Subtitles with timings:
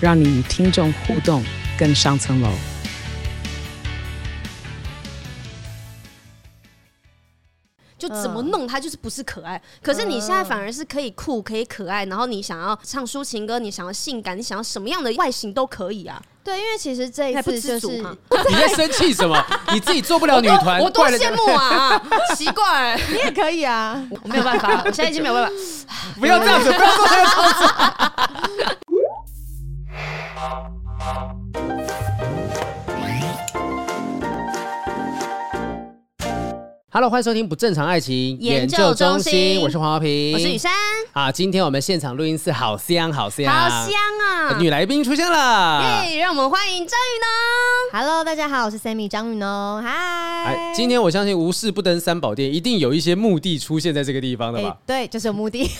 [0.00, 1.44] 让你与听众互动
[1.78, 2.48] 更上层楼。
[7.98, 16.22] 就怎么弄它就是不是可爱，可是你现在反而是可以酷，可以可爱，然后你想要唱抒情歌，你想要性感，你想要什么样的外形都可以啊。
[16.44, 19.44] 对，因为其实这一次就是你在生气什么？
[19.74, 22.00] 你自己做不了女团，我多羡慕啊！
[22.38, 25.50] 奇怪，你也可以啊，我没有办法，我现在已经没有办法。
[26.20, 27.42] 不要这样子，不要做这个操
[30.34, 32.17] 好好
[36.98, 40.72] Hello，欢迎收听不正常爱情研究中心，我是黄华平，我是雨珊。
[41.12, 43.92] 啊，今天我们现场录音室好香，好香，好香
[44.26, 44.58] 啊！
[44.58, 46.18] 女来宾出现了，耶！
[46.18, 48.00] 让我们欢迎张雨农。
[48.00, 49.80] Hello，大家好，我是 Sammy 张雨农。
[49.80, 54.76] 嗨，今天我相信无事不登三宝殿，一定有一些目的出现在这个地方的吧？
[54.84, 55.70] 对，就是有目的。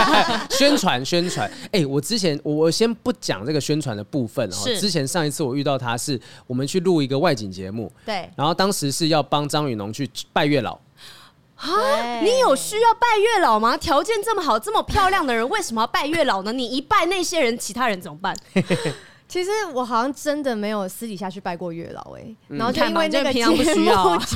[0.52, 1.50] 宣传宣传。
[1.72, 4.66] 哎，我之前我我先不讲这个宣传的部分哈。
[4.78, 10.65] 之前上一次我遇到他是我们去录一个外景节目，对，然后当时是要帮张雨农去拜月老。
[11.56, 12.20] 啊！
[12.20, 13.76] 你有需要拜月老吗？
[13.76, 16.52] 条件这么好，这么漂亮的人，为什么要拜月老呢？
[16.52, 18.36] 你一拜那些人，其他人怎么办？
[19.28, 24.26] 其实我好像真的没有私底下去拜过月老哎、欸，嗯、然后就因为那个节目不需要、啊，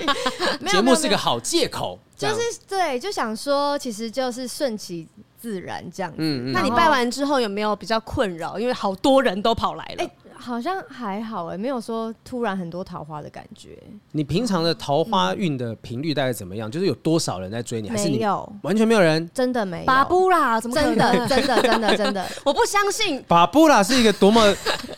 [0.68, 5.08] 节目是个好借口，就是对，就想说其实就是顺其
[5.40, 6.16] 自然这样子。
[6.18, 6.52] 嗯嗯。
[6.52, 8.58] 那你拜完之后有没有比较困扰？
[8.60, 10.04] 因为好多人都跑来了。
[10.04, 10.10] 欸
[10.44, 13.78] 好像还好哎，没有说突然很多桃花的感觉。
[14.12, 16.70] 你平常的桃花运的频率大概怎么样？
[16.70, 17.88] 就是有多少人在追你？
[17.88, 19.28] 还是你没有，完全没有人？
[19.32, 19.84] 真的没有。
[19.86, 22.26] 巴布拉，怎么真的真的真的真的？
[22.44, 23.24] 我不相信。
[23.26, 24.54] 巴布拉是一个多么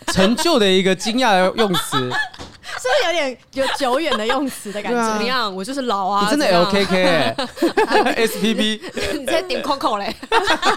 [0.08, 2.10] 陈旧的一个惊讶的用词。
[2.86, 5.54] 就有点有久远的用词的感觉，怎么样？
[5.54, 7.34] 我就是老啊，真的 LKK
[8.16, 8.80] S P P，
[9.18, 10.14] 你在点 Coco 嘞，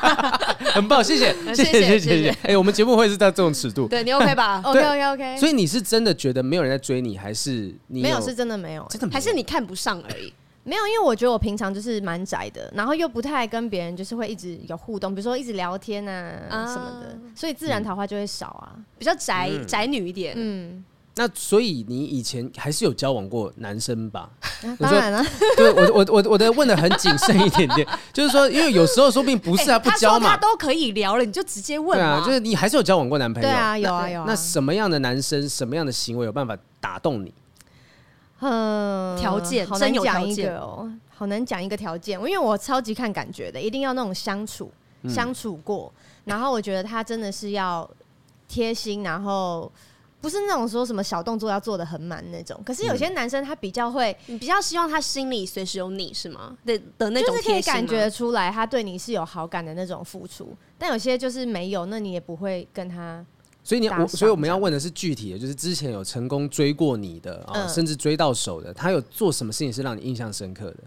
[0.73, 2.37] 很棒，谢谢，谢谢，谢谢，谢。
[2.43, 5.37] 哎，我们节目会是在这种尺度，对你 OK 吧？OK OK OK。
[5.37, 10.33] 所以你是真的觉得没有人在追你，还是你没有是真的没有，真的还是你看不上而已？
[10.63, 20.83] 没有，因为我觉得我平常就是蛮宅的，然后又不太跟别人就是会一直有互动，比如说一直聊天啊什么的，所以自然桃花就会少啊，比较宅宅女一点，嗯。
[21.15, 24.29] 那所以你以前还是有交往过男生吧？
[24.79, 25.25] 当然了，
[25.57, 31.97] 对我我我我的问的很谨慎一点点， 就是说，因为有时候说不定不是他不交嘛，他都可以聊了，你就直接问。
[31.97, 33.49] 对啊，就是你还是有交往过男朋友？
[33.49, 34.25] 对啊，有啊有啊。
[34.25, 37.33] 那什么样的男生，什么样的行为有办法打动你？
[38.39, 42.17] 嗯，条件好难讲一个哦，好难讲一个条件。
[42.19, 44.71] 因为我超级看感觉的，一定要那种相处
[45.09, 45.91] 相处过，
[46.23, 47.89] 然后我觉得他真的是要
[48.47, 49.69] 贴心，然后。
[50.21, 56.57] 不是那种说什么小动作要做的很满那种，可是有些男生他比较会，你比较希望他心里随时有你是吗？
[56.65, 63.25] 的的那种贴心，就是可以感觉出来他对你是有好感的那种付出，但有些就是没有，那你也不会跟他。
[63.63, 70.77] 所以你我，所以我们要问的是具体的，就是之前有成功追过你的啊，甚至追到手的，他有做什么事情是让你印象深刻的？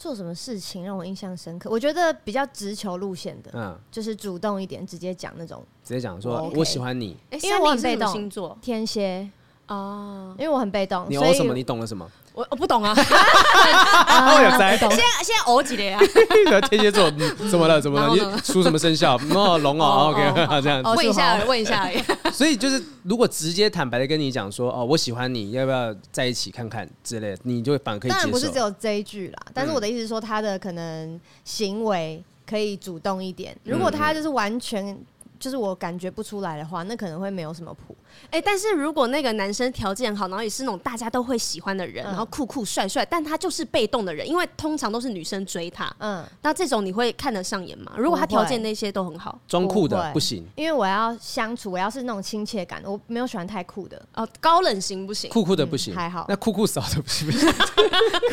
[0.00, 1.68] 做什么事情让我印象深刻？
[1.68, 8.10] 我觉得比较直球路线的，嗯，就是主动一点，直接讲那种，直接讲说我喜欢你，因为我很被动。
[8.10, 9.28] 星座天蝎
[9.68, 11.04] 哦，因为我很被动。
[11.08, 11.52] 你懂什么？
[11.52, 12.10] 你懂了什么？
[12.40, 12.94] 我我不懂啊。
[12.96, 14.88] 我 有在懂。
[14.90, 16.00] 现在现在偶几的啊？
[16.70, 17.10] 天蝎座
[17.50, 17.78] 怎么了？
[17.80, 18.14] 怎么了？
[18.14, 19.16] 你属什么生肖？
[19.34, 20.10] 哦，龙哦。
[20.10, 21.86] OK，这样问一下，问一下。
[22.32, 28.22] 所以就是，如果直接坦白的跟你讲说，哦，我喜欢你，要不要在一起看看之类的，你就会反而可以接受。
[28.22, 33.54] 当然不是只有这一句啦，但是我的意思是说，他的可能行为可以主动一点。
[33.64, 34.96] 如果他就是完全
[35.40, 37.96] 就是我感觉不出来的话，那可能会没有什么谱。
[38.26, 47.92] 哎、欸，但是如果那个男生条件好，然后也是那种大家都会喜欢的人，嗯、然后酷酷帅帅，但他就是被动的人，因为通常都是女生追他，嗯，那这种你会看得上眼吗？
[47.96, 54.00] 如果他条件那些都很好，装酷的不行，因为我要相处，我要是那种亲切感，我没有喜欢太酷的。
[54.14, 57.30] 哦，高冷型不行，酷酷的不行，嗯、还好，那酷酷嫂的不行。
[57.30, 57.50] 不行，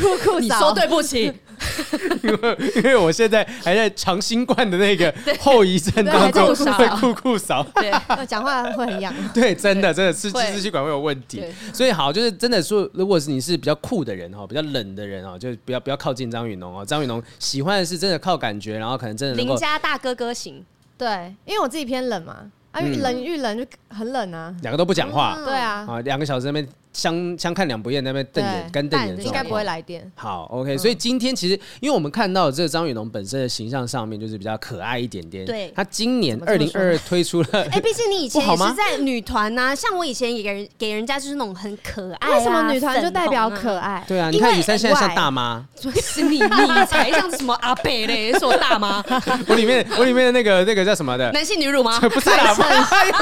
[0.01, 1.31] 酷酷嫂，你说对不起，
[2.23, 7.91] 因为因为我现在还在长新冠的那个后遗症当中，会 酷酷嫂， 对，
[8.25, 10.31] 讲话会很痒， 对，真的真的是。
[10.31, 16.85] 支气管会有问题，所以好，就是真的说，如果是你是比较酷的人哈，比较冷的人哦，就不要不要靠近张雨农哦。
[16.85, 20.65] 张雨农喜欢的是真的靠感觉，然后可能真的邻家大哥哥型，
[20.97, 22.37] 对，因为我自己偏冷嘛。
[22.71, 26.67] 啊，遇冷遇冷就很冷啊，两个都不讲话，对啊，啊，两个小时那边。
[26.97, 30.11] 相相看两不厌，那边瞪眼干瞪眼，应该不会来电。
[30.15, 35.45] 好，OK，所以今天其实，因为我们看到这个张雨龙本身的形象上面就是比较可爱一点点。
[35.45, 42.35] 对，他今年二零二二推出了， 哎，毕竟你以前也是 在女团呐，像我以前也给人给人家就是那种很可爱。
[42.35, 44.03] 为什么女团就代表可爱？
[44.07, 49.03] 对啊，你看雨珊现在像大妈， 是你你才像什么阿贝嘞，是我大妈。
[49.47, 51.31] 我里面我里面的那个那个叫什么的？
[51.31, 51.99] 男性女乳吗？
[51.99, 52.55] 不是啦，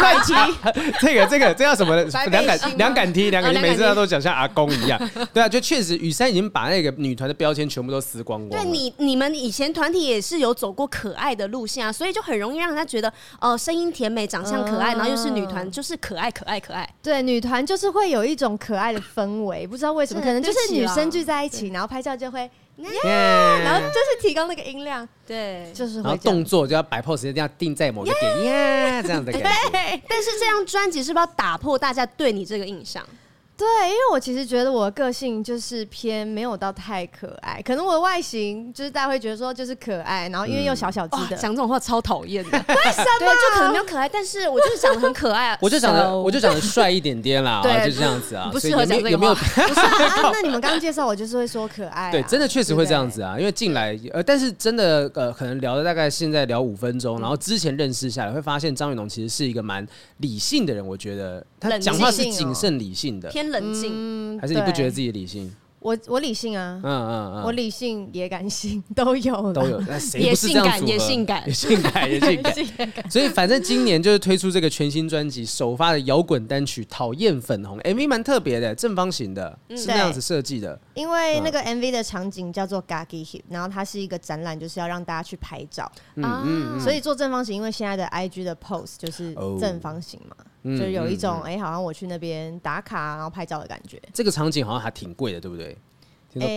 [0.01, 0.33] 白旗。
[1.01, 1.95] 这个这个这叫什么？
[2.29, 4.45] 两杆两杆踢两杆踢，每次他都讲像阿。
[4.55, 4.97] 公一样，
[5.33, 8.49] 对啊，就确实雨珊已经把那个女团的标签全部都撕光光。
[8.49, 13.09] 对你，你们以前团体也是有走过可爱的路线啊，所以就很容易让人家觉得，
[13.41, 16.89] 哦、呃，声音甜美，长相可爱，然后又是女团，就是可爱，可爱，可爱。
[17.03, 26.01] 对，女团就是会有一种可爱的氛围，不知道为什么，可能就是女生聚在一起，然后拍照就会，然后就是提高那个音量，对，就是。
[26.01, 29.49] 然后动作就要摆 pose，一定要定在某个点，耶，这样的感觉。
[30.07, 33.05] 但是这张专辑是不是要打破大家对你这个印象？
[33.57, 42.51] 对，因为我其实觉得我的个性就是偏没有到太可爱，可能我的外形就是大家会觉得说就是可爱，然后因为又小小只的，讲这种话超讨厌的。
[42.51, 43.05] 为什么？
[43.19, 45.57] 对，就可能没有可爱，但是我就是长得很可爱啊。
[45.61, 48.49] 我就长得，我就长得帅一点点啦，对，就这样子啊。
[48.51, 49.09] 不适合讲这个。
[49.11, 49.33] 有没有？
[49.33, 52.11] 不是啊，那你们刚刚介绍我就是会说可爱。
[52.11, 59.87] 对，真的确实会这样子啊，因为进来呃，但是真的呃，可能聊了大概现在聊五分钟，然后之前认识下来会发现张雨农其实是一个蛮
[60.17, 64.39] 理性的人，我觉得他讲话是谨慎理性的，偏冷静。
[64.39, 65.53] 还是你不觉得自己理性？
[65.79, 70.65] 我我理性啊，嗯嗯嗯，我理性也感性 都有都有，那谁不是这样？
[70.83, 73.11] 也性感，也性感，也性感，也性感。
[73.11, 80.79] 所以反正今年就是推出这个全新专辑，首发的摇滚单曲《讨厌粉红》，MV 蛮特别的，正方形的，是那样子设计的。
[80.95, 85.91] 因为那个 MV 的场景叫做 Gaggy Hip，然后它是一个展览，就是要让大家去拍照。
[86.15, 86.23] 嗯
[86.77, 90.35] 嗯，所以做正方形，因为现在的 IG 的 pose 就是正方形嘛。
[90.65, 94.01] 就有一种哎、欸，好像我去那边打卡然后拍照的感觉。
[94.13, 95.77] 这个场景好像还挺贵的，对不对？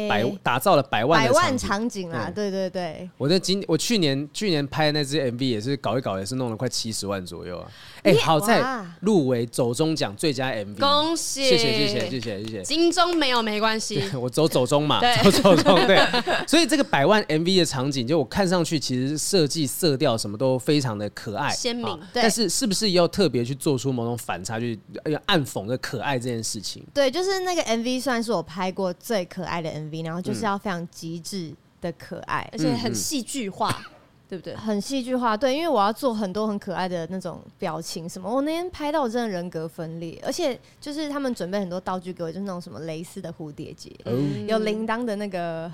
[0.08, 2.30] 百打造了百万百万场景啊！
[2.34, 7.70] 对对对，我在今我去年去年拍的那支 MV 也是搞一搞，也是弄了快七十万左右啊！
[8.02, 8.62] 哎，好在
[9.00, 11.48] 入围走中奖最佳 MV，恭喜！
[11.48, 12.62] 谢谢谢谢谢谢谢谢。
[12.62, 15.98] 金钟没有没关系， 我走走中嘛，走走中对。
[16.48, 24.78] 所以这个百万 MV 的场景，就我看上去其实设计色调什么都非常的可爱鲜明，但是是不是要特别去做出某种反差，去
[25.26, 26.82] 暗讽的可爱这件事情？
[26.92, 29.67] 对，就是那个 MV 算是我拍过最可爱的。
[29.72, 33.84] MV，然后就是要非常极致的可爱，而且很戏剧化，嗯、
[34.28, 34.56] 对不对？
[34.56, 38.28] 很戏剧化，对，因为我要做很多很可爱的那种表情什么。
[38.28, 45.70] 我那天拍到我真的人格分裂，而且就是他们准备很多道具给我，就是那种什么蕾丝的蝴蝶结，嗯、有铃铛的那个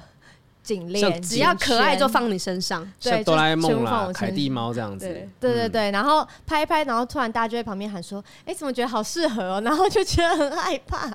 [0.63, 5.91] 颈链，只要可爱就放你身上，对，哆啦 A 梦啦、凯蒂猫这样子，对对对对。
[5.91, 11.11] 然后拍一拍，然后突然大家就在旁边喊说：“哎、欸，怎么觉得好适合哦？”然后就觉得很害怕。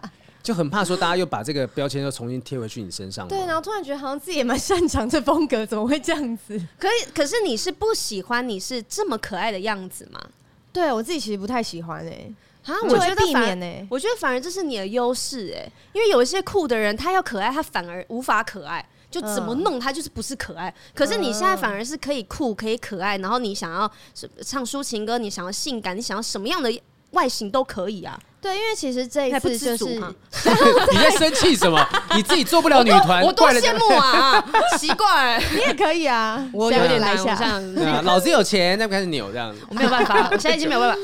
[0.50, 3.28] 就很怕说大家又把这个标签又重新贴回去你身上。
[3.28, 6.60] 对，然后突然觉得好像自己也蛮擅长这风格，怎么会这样子？
[6.80, 10.20] 可以，可是你是不喜欢你是这么可爱的样子吗？
[10.74, 12.34] 对我自己其实不太喜欢哎、欸，
[12.66, 20.74] 啊，我觉得避免哎，我觉得反而这是你的优势哎，因为有一些酷的人，他要可爱，他反而无法可爱，就怎么弄他就是不是可爱。
[20.96, 23.92] 可是你现在反而是可以酷，可以可爱，然后你想要
[24.42, 28.20] 唱抒情歌，你想要性感，你想要什么样的外形都可以啊。
[28.42, 29.86] 对，因为其实这一次就是
[30.92, 31.86] 你在生气什么？
[32.16, 34.44] 你自己做不了女团，我多羡慕啊！
[34.80, 37.36] 奇怪，你也可以啊，我有点难想。
[38.06, 40.98] 老子有钱，那不开始扭这样子，我没有办法，我现在已经没有办法。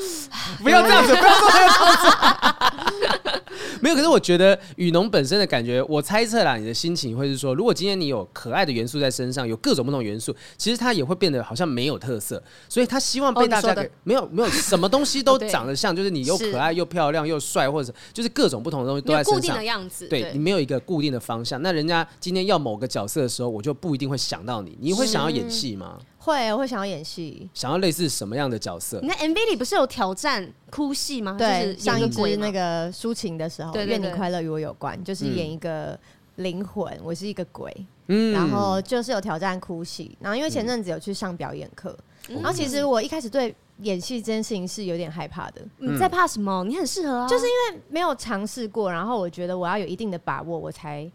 [0.62, 3.42] 不要这样子，不要做这个样子。
[3.80, 17.25] 没有，可是我觉得雨农本身的感觉，我猜测啦，你的心情会是说，如果今天你有可爱的元素在身上，有各种不同元素，其实它也会变得好像没有特色，所以他希望被大家给没有没有什么东西都长得像，就是你又可爱又漂亮。
[17.26, 19.34] 又帅，或者就是各种不同的东西都在身上。
[19.34, 21.60] 固定的样子，对，你没有一个固定的方向。
[21.62, 24.76] 那人家今天要某个角色的时候，我就不一定会想到你。
[24.80, 25.98] 你会想要演戏吗？
[26.18, 27.48] 会，我会想要演戏。
[27.54, 28.98] 想要类似什么样的角色？
[29.00, 31.36] 你在 MV 里不是有挑战哭戏吗？
[31.38, 35.98] 对，上一支那个抒情的时候，愿你快乐与我有关，就是演一个
[36.36, 37.72] 灵魂，我是一个鬼，
[38.08, 40.16] 嗯，然后就是有挑战哭戏。
[40.20, 41.96] 然后因为前阵子有去上表演课，
[42.28, 43.54] 然后其实我一开始对。
[43.80, 45.60] 演戏这件事情是有点害怕的。
[45.76, 46.64] 你在怕什么？
[46.64, 51.06] 你很适合啊，就是因为没有尝试过，然后我觉得我要有一定的把握，我才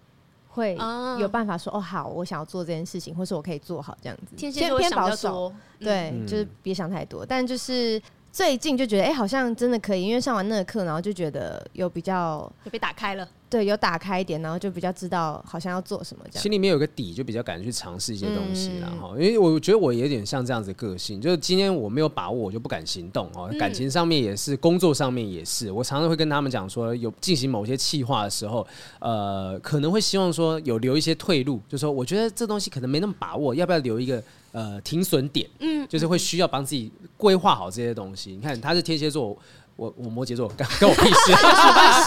[0.50, 0.78] 会
[1.20, 4.36] 有办法说哦，好，我想要做这件事情，或是我可以做好这样子。
[4.36, 7.26] 天蝎偏保守，对，就是别想太多。
[7.26, 8.00] 但就是
[8.32, 13.28] 最近就觉得，哎，好像真的可以，因为上完那个课，然后就觉得有比较就被打开了。
[13.52, 16.42] 对，有打开一点，然后就比较知道好像要做什么这样。
[16.42, 23.54] 心里面有个底，就比较敢去尝试一些东西，然后、嗯，因为我觉得我有点像这样子的个性，就是今天我没有把握，我就不敢行动哦。
[23.60, 28.66] 感情上面也是，工作上面也是，我常常会跟他们讲说，有进行某些企划的时候，
[29.00, 35.46] 呃，可能会希望说有留一些退路，就是说我觉得这东西可能没那么把握，要不要留一个呃停损点？
[35.60, 38.32] 嗯，就是会需要帮自己规划好这些东西。
[38.32, 39.38] 你看他是天蝎座。
[39.82, 41.32] 我我摩羯座，跟跟 我屁事，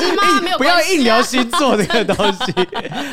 [0.58, 2.52] 不要 硬聊星座这个东西。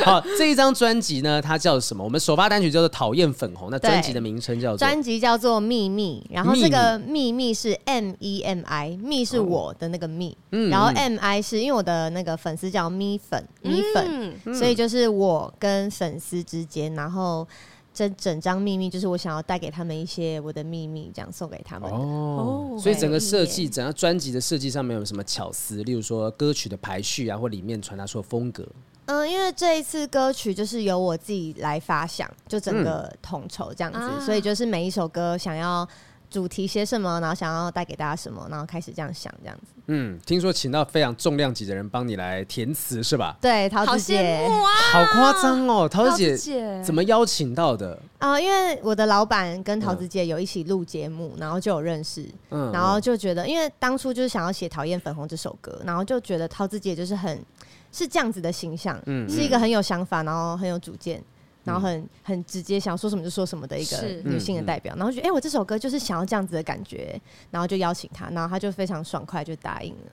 [0.04, 2.04] 好，这一张专辑呢，它叫什么？
[2.04, 7.52] 我们首发单曲叫做《讨厌粉红》，那专辑的名称叫做专辑叫做《秘密》，然后这个秘密。
[7.54, 17.48] 是 M E M I，密是我的那个密，嗯，然后 M I 是因为我的那个粉丝叫咪粉咪粉，所以就是我跟粉丝之间，然后。
[17.94, 22.78] 这整张秘密就是我想要带给他们一些我的秘密，这样送给他们哦。
[22.80, 25.84] 所以整个设计，整个专辑的设计上面有什么巧思？
[25.84, 28.68] 例如说歌曲的排序啊，或里面传达出的风格。
[29.06, 35.88] 嗯，因为这一次歌曲就是由我自己来发想，就整个统筹这样子，嗯、所以就是每一首歌想要。
[36.32, 39.74] 主题写什么，然后想要带给大家什么，然后开始这样想，这样子。
[39.88, 43.36] 嗯，听说请到非常重量级的人帮你来填词是吧？
[43.42, 44.48] 对，桃子姐，
[44.92, 48.02] 好夸张哦，桃子姐，姐怎么邀请到的？
[48.20, 57.44] 啊、呃，因为我的老板跟桃子姐有一起录节目，然后就有认识，嗯，然后就觉得，因为当初就是想要写《讨厌粉红》这首歌，然后就觉得桃子姐就是很
[57.92, 61.22] 是这样子的形象，嗯，是一个很有想法，然后很有主见。
[61.64, 64.96] 然后很很直接，想说什么就说什么的一个女性的代表。
[64.96, 70.12] 然后觉得，哎，我这首歌就是想要这样子的感觉，然后就邀请她，然后她就非常爽快就答应了。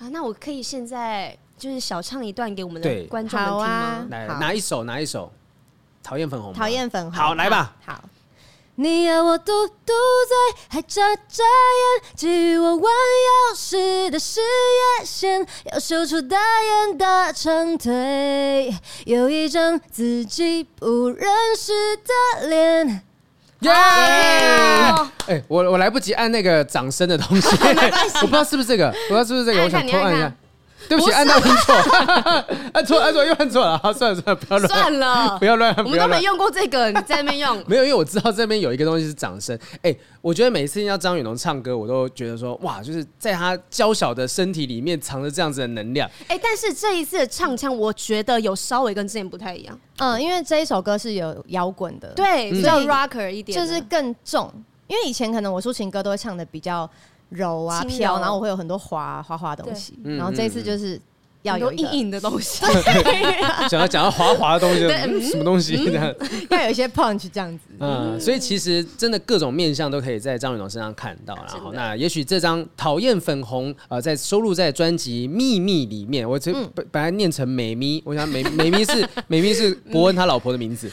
[0.00, 3.66] 啊，那我可以现在就是小唱一段给我们的观众们听吗？
[3.66, 4.84] 啊、来，哪一首？
[4.84, 5.30] 哪一首？
[6.02, 6.52] 讨厌粉红。
[6.52, 7.12] 讨厌粉红。
[7.12, 7.76] 好，来吧。
[7.84, 8.02] 好。
[8.80, 23.02] 你要我嘟嘟嘴，还眨眨眼，给予我弯腰时的事业线，要秀出大眼大长腿，有一张自己不认识的脸。
[23.60, 23.70] 耶！
[25.26, 27.48] 哎，我我来不及按那个掌声的东西，
[28.22, 30.32] 我不知道是不是这个，我不知道是不是这个，我想偷按一下。
[30.90, 31.74] 对不起，按到 按错，
[32.72, 33.78] 按错，按错又按错了。
[33.78, 35.72] 好，算了算了，不要乱，算了， 不要乱。
[35.78, 37.62] 我们都没用过这个，你在那边用？
[37.68, 39.56] 没有，因为我知道这边有一个东西是掌声。
[39.82, 46.10] 哎，我觉得每次听到张宇农唱歌，我都觉得说哇，就是在他娇小的身体里面藏着这样子的能量。
[46.26, 49.78] 哎，但是这一次的唱腔，我觉得有稍微跟之前不太一样。
[49.98, 54.52] 嗯，因为这一首歌是有摇滚的，对，比较 rocker 一点，就是更重。
[54.88, 56.90] 因为以前可能我抒情歌都会唱的比较
[57.30, 61.00] 柔啊飘，然后我会有很多滑滑滑东西，然后这次就是。
[61.42, 62.64] 要有硬硬的东西，
[63.68, 66.14] 想要讲到滑滑的东西，什么东西这样？
[66.50, 67.64] 要有一些 punch 这样子。
[67.78, 71.34] 嗯，所以其实真的各种面相都可以在张雨农身上看到。
[71.36, 76.28] 然后，那也许这张讨厌粉红，呃，在收录在专辑《秘密》里面。
[76.28, 80.90] 我这本本来念成美咪，我想美美咪是美咪是伯恩他老婆的名字。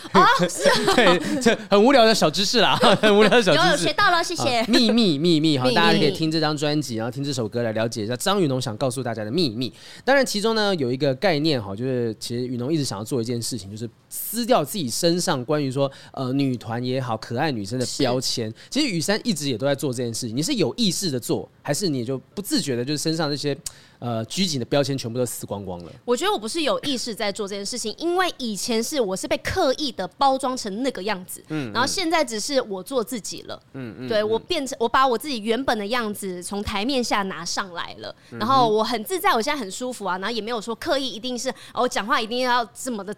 [0.95, 3.71] 对，这很无聊的小知识啦，很无聊的小知识。
[3.71, 4.63] 有学到了，谢谢。
[4.63, 9.71] 秘密，秘密，好，大家可以听这张专辑，然后听这首歌来了解一下张雨农想告诉大家的秘密。
[10.05, 18.53] 当然，其中呢有一个概念哈，就是其实雨农一直想要做一件事情，就是撕掉自己身上关于说呃女团也好，可爱女生的标签。
[18.69, 20.35] 其实雨珊一直也都在做这件事情。
[20.35, 23.57] 你是有意识的做，还是你就不自觉的，就是身上这些
[23.99, 25.91] 呃拘谨的标签全部都撕光光了？
[26.05, 43.15] 我觉得我不是有意识在做这件事情，因为以前是我是被刻意的包装成那个样子，嗯，然后现在只是我做自己了，嗯嗯，对我变成我把我自己原本的样子从台面下拿上来了，然后我很自在，我现在很舒服啊，然后也没有说刻意一定是哦，我讲话一定要这么的。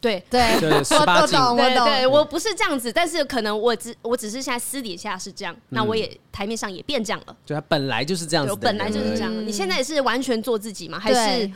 [0.00, 7.36] 对对，我懂，我懂，对对，我不是这样子，但是可能我只我只是现在私底下是这样，那我也台面上也变这样了。
[7.44, 9.32] 就他本来就是这样子，我本来就是这样。
[9.46, 10.98] 你现在也是完全做自己吗？
[10.98, 11.50] 还是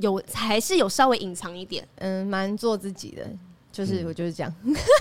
[0.00, 1.86] 有还是有稍微隐藏一点？
[1.96, 3.26] 嗯，蛮做自己的，
[3.72, 4.52] 就是我就是这样，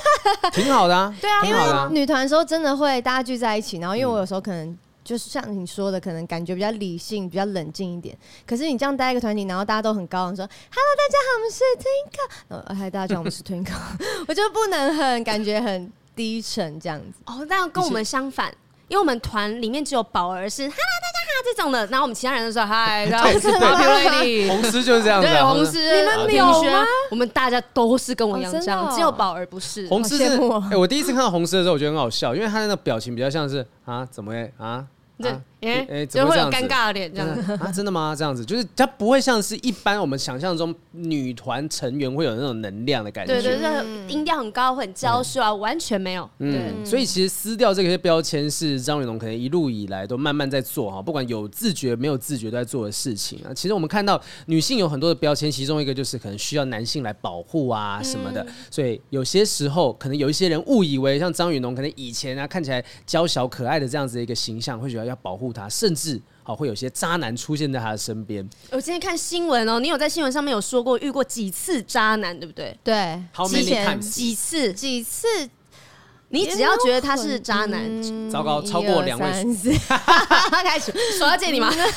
[0.53, 1.15] 挺好的啊。
[1.19, 4.77] 对啊，因为女团的时候真的会大家聚在一起，然后因为我有时候可能。
[5.09, 8.15] 就是像你说的，可能感觉比较理性、比较冷静一点。
[8.45, 13.73] 可是你这样带一个团体，然后大家都很高昂，说 “Hello，大家好，我们是 Twinkle”，呃，嗨， 大家叫我们是 Twinkle，
[14.27, 17.23] 我就不能很感觉很低沉这样子。
[17.25, 18.53] 哦，那跟我们相反，
[18.87, 25.27] 因为我们团里面只有宝儿是 “Hello，大家好”这种的，然后我们其他人都说 “Hi”，然后是 Lady，红丝就是这样子。
[25.27, 26.85] 对，红丝，你们有吗？
[27.09, 29.87] 我们大家都是跟我一样这样，只有宝儿不是。
[29.87, 30.25] 红丝是，
[30.69, 34.85] 哎，我第一次看到红丝的时候，我觉得很好笑，因为他那个表情比较像是啊，怎么会啊？
[35.21, 37.29] 对，哎，就会有尴尬的脸这样。
[37.59, 37.71] 啊？
[37.71, 38.15] 真的吗？
[38.17, 38.45] 这样子？
[38.45, 46.29] 就是他不会像是一般我们想象中女团成员会有那种能量的感觉，对对对，音调很高，很娇羞啊，完全没有。
[46.39, 53.53] 嗯，所以其实撕掉这些标签是张雨龙可能一路以来都慢慢在做哈，不管有自觉没有自觉都在做的事情啊。
[53.53, 68.47] 其实我们看到女性有很多的标签，其中一个就是可能需要男性来保护啊什么的，所以有些时候可能有一些人误以为像张雨龙可能以前啊看起来娇小可爱的这样子的一个形象，会觉得要保护他，甚至好会有些渣男出现在他的身边。
[68.71, 72.77] 我今天看新闻哦，你有在新闻上面有说过遇过几次渣男，对不对？
[72.83, 75.27] 对，好几次，几次，几次。
[76.31, 79.25] 你只要觉得他是渣男，嗯、糟糕，超过两位
[79.55, 79.71] 数，
[80.63, 81.71] 开始手要见你吗？
[81.71, 81.87] 是认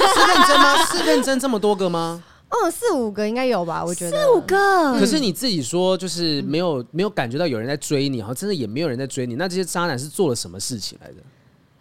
[0.48, 0.84] 真吗？
[0.86, 2.24] 是认真这么多个吗？
[2.48, 3.84] 哦，四五个应该有吧？
[3.84, 4.98] 我觉得四五个。
[4.98, 9.34] 可是你自己说，就是没有没有感觉到有人在追你，好像真的也没有人在追你。
[9.34, 11.16] 那这些渣男是做了什么事情来的？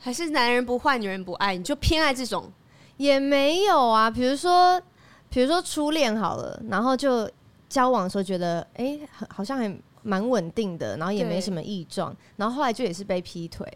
[0.01, 2.51] 还是男人不坏，女人不爱，你就偏爱这种？
[2.98, 4.12] 也没有啊。
[4.12, 4.81] 比如说，
[5.29, 7.29] 比如说初恋好了，然后就
[7.70, 9.74] 交往的时候觉得，哎、欸，好像还。
[10.03, 13.72] 蛮稳定的，然后也没什么异状，然后后来就也是被劈腿，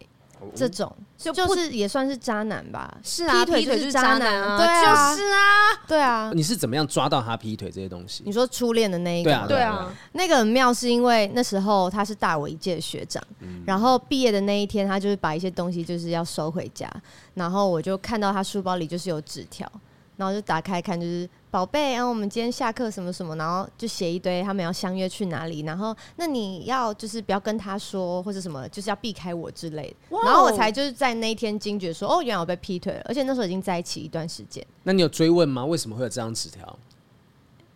[0.54, 2.98] 这种就就是也算是渣男吧。
[3.02, 5.40] 是啊，劈腿就是渣男啊，对啊，就是啊，
[5.88, 6.32] 对啊。
[6.34, 8.24] 你是怎么样抓到他劈腿这些东西？
[8.26, 13.24] 你说初恋的那一个，对啊，那个很妙，是因为那时候他是大我一届的学长，
[13.66, 16.92] 然后毕业的那一天，他就是把一些东西就是要收回家，
[17.34, 19.72] 然后我就看到他书包里就是有纸条。
[20.18, 30.18] 然后就打开看，就是宝贝，然后我们今天下课什么什么，然后就写一堆他们要相约去哪里，然后那你要就是不要跟他说或者什么，就是要避开我之类的。
[30.26, 34.62] 然后我才就是在那一天惊觉说，哦，原来我被劈腿了，而且那时候已经在一起一段时间。
[34.84, 35.64] 那你有追问吗？
[35.64, 36.78] 为什么会有这张纸条？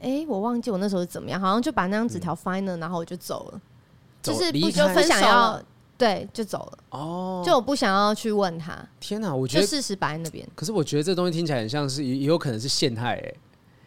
[0.01, 3.61] 哎，我忘记我那时候是怎么样，好像就把那张纸条翻了，然后我就走了，
[4.21, 5.63] 走就是不就不想要。
[5.97, 6.79] 对，就走了。
[6.89, 8.77] 哦，就我不想要去问他。
[8.99, 10.45] 天哪，我觉得事实摆在那边。
[10.53, 13.33] 可是我觉得这东西听起来很像是也有可能是陷害哎。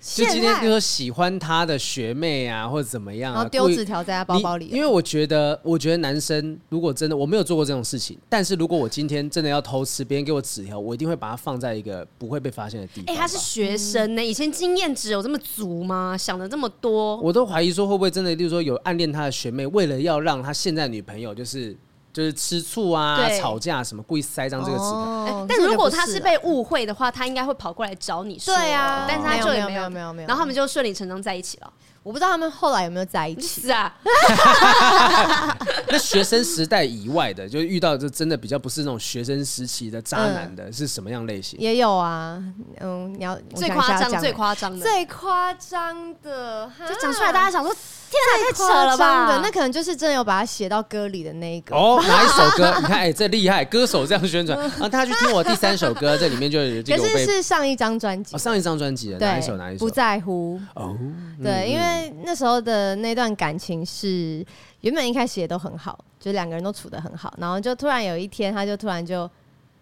[0.02, 4.66] 就今天就说喜欢他的学妹啊，或者怎么样，然后丢纸条在他包包里。
[4.66, 13.14] 因为我觉得，我觉得男生如果真的我没有做过这种事情，但是如果我今天真的要偷吃，别人给我纸条，我一定会把它放在一个不会被发现的地方。
[13.14, 16.16] 哎，他是学生呢，以前经验值有这么足吗？
[16.18, 21.76] 想的这么多，我都怀疑说会不会真的，例如说有暗恋他的学妹，为了要让他现在女朋友就是。
[22.12, 24.90] 就是吃醋啊，对吵架什么，故意塞张这个词条。
[24.90, 28.54] 哦欸、但如果他是被误会的话，他应该会跑过来找你说。
[28.54, 31.72] 对啊，但是他就也没有没有没有没有，然后他们就顺理成章在一起了。
[32.02, 33.62] 我不知道他们后来有没有在一起。
[33.62, 33.94] 是啊。
[35.88, 41.58] 那学生时代以外的，就遇到就真的比较不是那种学生时期的渣男的，是什么样类型？
[41.60, 42.42] 也有啊，
[42.80, 47.72] 嗯，你要最夸张、最夸张的、最夸张的，就讲出来，大家想说。
[48.12, 49.40] 天啊，太扯了吧！
[49.42, 51.98] 那可能就是真的有把它写到歌里的那一个哦。
[52.06, 52.74] 哪一首歌？
[52.80, 57.02] 你看，哎，这厉害，歌手这样宣传，然后大家去听我第三首歌， 这里面就有这个。
[57.02, 59.56] 可是是上一张专辑，上一张专辑的哪一首？
[59.56, 59.86] 哪一首？
[59.86, 60.96] 不在乎哦。
[61.42, 64.44] 对，因为那时候的那段感情是
[64.82, 69.28] 原本一开始也都很好，就两个人都处的很好，然后就突然有一天，他就突然就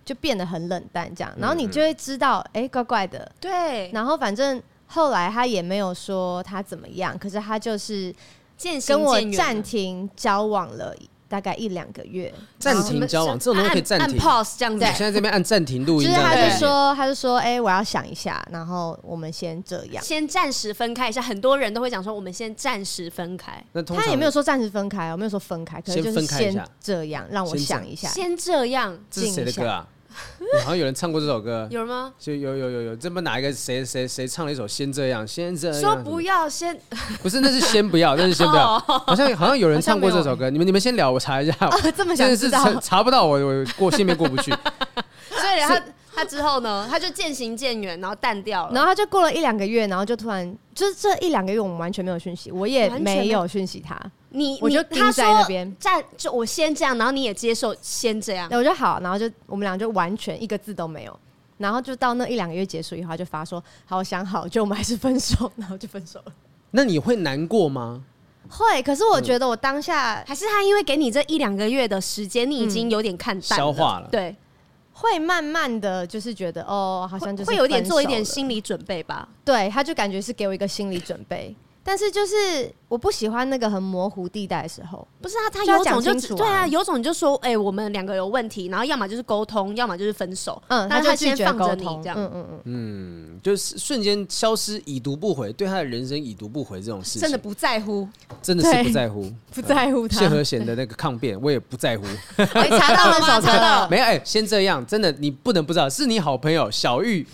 [0.05, 3.31] 就变得很冷淡，这样，然后你就会知道，哎，怪怪的。
[3.41, 4.63] 对，然后反正。
[4.93, 8.13] 后来他也没有说他怎么样，可是他就是
[8.87, 10.93] 跟我暂停交往了
[11.29, 12.35] 大概一两个月。
[12.59, 14.81] 暂停交往这种东西可以暂停，pause 这样子。
[14.81, 16.09] 对，现在这边按暂停录音。
[16.09, 21.23] 就是他就说，他就说，哎、欸，我要想一下，然后我们先这样，先暂时分开一下。
[21.23, 23.65] 很多人都会讲说，我们先暂时分开。
[23.73, 28.99] 那他也没有说暂时分开，我没有说分开，可能就是先这样，让我想一下，先这样。
[29.09, 29.87] 这是谁的歌啊？
[30.61, 32.13] 好像有人唱过这首歌，有吗？
[32.19, 35.81] 就有有有有，这不哪一个谁谁谁唱了一首《先这样》，先这样。
[35.81, 36.79] 说不要先，
[37.23, 38.79] 不是，那是先不要， 那是先不要。
[38.79, 41.53] 好像好像有人唱过这首歌，你们你们先聊，我查一下。
[41.97, 42.65] 这么想知道？
[42.65, 44.51] 查查不到，我我过线面过不去。
[44.51, 45.83] 所以他
[46.15, 48.73] 他之后呢，他就渐行渐远，然后淡掉了。
[48.75, 53.97] 然后他就过了一两个月，然后就突然，就是这一两个月我们完全没有讯息，我也没有讯息他。
[54.31, 61.19] 你我就盯在那边，站就我先这样，然后你也接受先这样，我就好，然后就我们俩就完全一个字都没有，
[61.59, 66.33] 然后就到那一两个月结束以后，他就发说好，我想好，就我们还是分手， 然后就分手了。
[66.71, 68.05] 那你会难过吗？
[68.49, 74.35] 会，可是我觉得我当下、嗯、还是他，因为给你这一两个月的时间，你已经有点看淡、嗯、消化了，对，
[74.93, 79.29] 会慢慢的就是觉得哦，好像就会有点做一点心理准备吧。
[79.45, 81.55] 对，他就感觉是给我一个心理准备。
[81.83, 98.07] 但是就是我不喜欢那个很模糊地带的时候，不是啊，他有种就就、啊、对啊，有种你就说，哎、欸，我们两个有问题，然后要么就是沟通，要么就是分手，嗯，那他就先放着你这样，嗯嗯嗯，嗯，就是瞬间消失，已读不回，对他的人生已读不回这种事情，真的不在乎，
[98.43, 100.19] 真的是不在乎，不在乎他。
[100.19, 102.05] 谢和弦的那个抗辩，我也不在乎。
[102.37, 103.41] 没查到了吗？
[103.41, 104.05] 查到了 没有？
[104.05, 107.27] 哎、欸，先这样，真的，你不能不知道，是你好朋友小玉。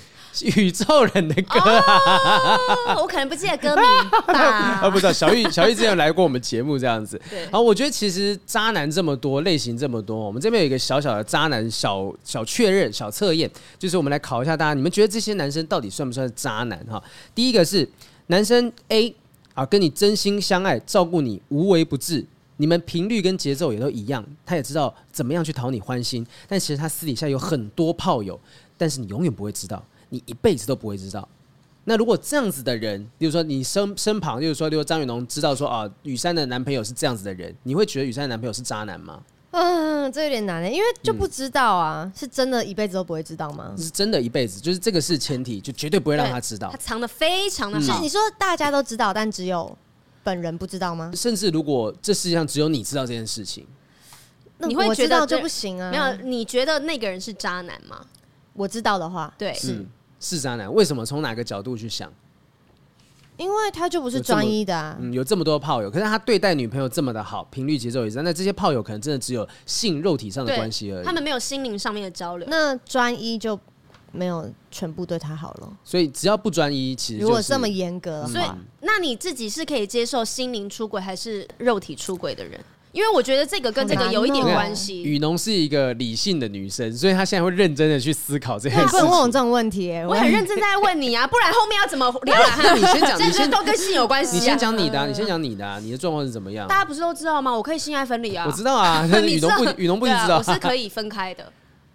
[0.44, 4.32] 宇宙人的歌、哦，我可能不记得歌名吧。
[4.82, 7.20] 啊，不知道小玉，小玉之前有来过我们节目这样子。
[7.30, 7.40] 对。
[7.44, 16.78] 然后我觉得其实渣男这么多类型这么多，我们这边有一个小小的渣男小小确认小测验，就是我们来考一下大家，你们觉得这些男生到底算不算是渣男？
[16.90, 17.02] 哈，
[17.34, 17.88] 第一个是
[18.26, 19.14] 男生 A
[19.54, 22.24] 啊，跟你真心相爱，照顾你无微不至，
[22.58, 28.38] 你们频率跟节奏也都一样，他也知道怎么样去讨你欢心，但其实他私底下有很多炮友，
[28.76, 29.82] 但是你永远不会知道。
[30.08, 31.28] 你一辈子都不会知道。
[31.84, 39.22] 那如果这样子的人，比如说你身身旁，就是说，例如张雨农知道说啊，雨山的男朋友是这样子的人，你会觉得雨山的男朋友是渣男吗？
[39.52, 43.72] 嗯，这有点难诶，因为就不知道啊，嗯、是真的一辈子都不会知道吗？
[43.78, 46.68] 是真的一辈子，就是这个是前提，就绝对不会让他知道。
[46.70, 47.94] 他藏的非常的好。
[47.94, 49.78] 是你说大家都知道，但只有
[50.24, 51.12] 本人不知道吗？
[51.14, 53.64] 甚至如果这世界上只有你知道这件事情，
[54.58, 55.90] 你会觉得就不行啊？
[55.92, 58.04] 没有，你觉得那个人是渣男吗？
[58.54, 59.74] 我知道的话，对，是。
[59.74, 59.86] 嗯
[60.20, 60.72] 是渣男？
[60.72, 61.04] 为什么？
[61.04, 62.12] 从哪个角度去想？
[63.36, 64.96] 因为他就不是专一的啊。
[64.98, 68.22] 嗯，有这么多炮友，可是他对待女朋友这么的好，频率节奏也是。
[68.22, 72.48] 那这些炮友可能真的只有性肉体上的关系而已，他们没有心灵上面的交流。
[72.50, 73.58] 那专一就
[74.10, 75.76] 没有全部对他好了。
[75.84, 78.44] 所以只要不专一，其实、就是、如果这么严格所以
[78.80, 82.58] 那你自己是可以接受心灵出轨还是肉体出轨的人？
[82.96, 85.02] 因为我觉得这个跟这个有一点关系。
[85.02, 88.86] 雨农是一个理性的女生，所以她现在会认真的去思考这件事。
[88.86, 92.54] 不能问我这种问题，我很认真在问你啊，不然后面要怎么聊啊？
[92.56, 94.36] 那你先讲， 你先都跟性有关系。
[94.36, 96.66] 你先讲你的，你先讲你的，你的状况是怎么样？
[96.66, 97.52] 大家不是都知道吗？
[97.52, 98.46] 我可以性爱分离啊。
[98.46, 100.38] 我知道啊，雨农不，雨农不知道。
[100.38, 101.52] 我是可以分开的。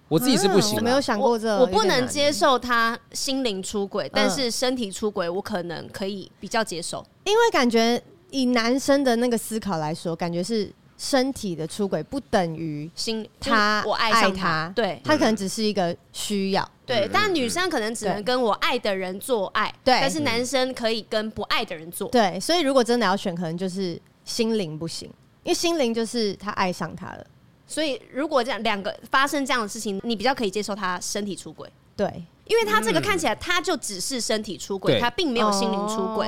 [0.08, 1.58] 我自己是不行，我没有想过这。
[1.58, 10.72] 我不能接受他心灵出轨，但是身体出轨我可能可以比较接受，因为感觉以男生的那个思考来说，感觉是。
[11.02, 17.10] 身体的出轨不等于心，他我爱上他，对，他可能只是一个需要，对。
[17.12, 19.98] 但女生可能只能跟我爱的人做爱，对。
[20.00, 22.40] 但是男生可以跟不爱的人做，对。
[22.40, 25.10] 所以如果真的要选，可能就是心灵不行，
[25.42, 27.26] 因为心灵就是他爱上他了。
[27.66, 32.24] 所以如果这样两个发生这样的事情，你比较可以接受他身体出轨，对。
[32.52, 36.28] 因为他这个看起来，他就只是身体出轨，他并没有心灵出轨。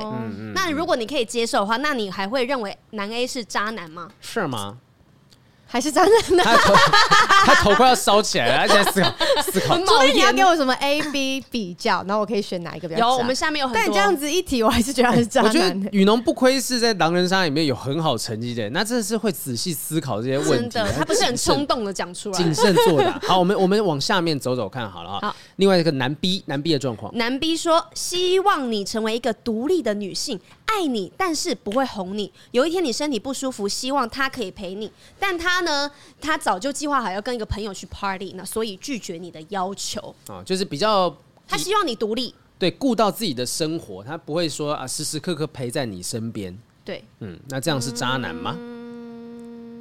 [0.56, 4.10] 那如果你可以接受的话，那你还会认为男 A 是渣男吗？
[4.22, 4.78] 是吗？
[5.74, 6.44] 还是渣男呢？
[6.44, 6.76] 他头
[7.46, 9.12] 他头快要烧起来了，他现在思考
[9.52, 9.86] 思考。
[9.88, 13.10] 所以你要给我什么 A B 比较，然后我可以选哪一个比较？
[13.10, 13.82] 有，我们下面有很多。
[13.82, 15.50] 但你这样子一提，我还是觉得他是渣男。
[15.50, 20.70] 我觉得雨农不愧是在狼人杀里面有很好成绩的，那真的是会仔细思考这些问题。
[20.70, 23.20] 真的，他不是很冲动的讲出来，谨慎作答。
[23.24, 25.20] 好，我们我们往下面走走看好了哈。
[25.24, 30.40] 好，另外一个男 B 男 B 的状况，男 B 说希望你成为一个独立的女性。
[30.65, 32.32] 爱你，但是不会哄你。
[32.52, 41.15] 有一天你身体不舒服，希望他可以陪你，但他呢，他早就计划好要跟一个朋友去 party，那所以拒绝你的要求啊，就是比较
[41.47, 46.58] 他希望你独立，对，顾到自己的生活，他不会说啊，时时刻刻陪在你身边。
[46.86, 48.56] 对，嗯，那这样是渣男吗？
[48.58, 48.73] 嗯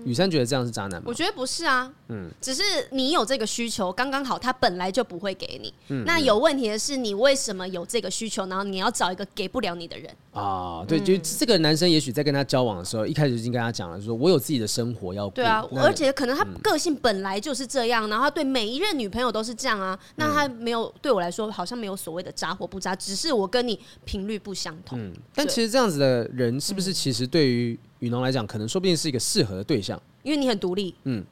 [0.04, 1.02] 雨珊觉得这样是渣男吗？
[1.06, 5.72] 我觉得不是啊，嗯，只是你有这个需求，刚刚好，他本来就不会给你。
[5.88, 10.84] 嗯，那有问题的是你为什么有这个需求，然后你要找一个给不了你的人啊？
[10.86, 15.34] 对，就这个男生也许在跟他交往的时候，一开始已经跟他讲了，说我有自己的生活要过。
[15.34, 19.98] 对啊，而且可能他个性本来就是这样，然后他对每一任女朋友都是这样啊。
[20.16, 24.98] 那他没有对我来说，好像没有所谓的渣或不渣，只是我跟你频率不相同。
[24.98, 30.00] 嗯，但其实这样子的人，是不是其实对于雨农来讲，可能说不定是一个适合的对象？
[30.24, 31.24] 因为你很独立，嗯，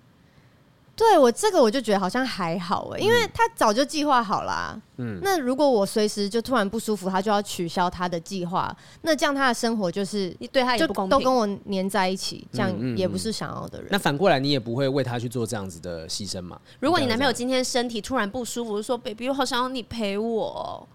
[0.94, 13.88] 对我这个我就觉得好像还好哎，因为他早就计划好啦，嗯，那如果我随时就突然不舒服，他就要取消他的计划，那这样他的生活就是你对他也不公平，都跟我黏在一起，这样也不是想要的人。
[13.90, 16.60] 那反过来，你也不会为他去做这样子的牺牲嘛？
[16.78, 20.88] 如果你男朋友今天身体突然不舒服，就说 “baby，我好想要你陪我”。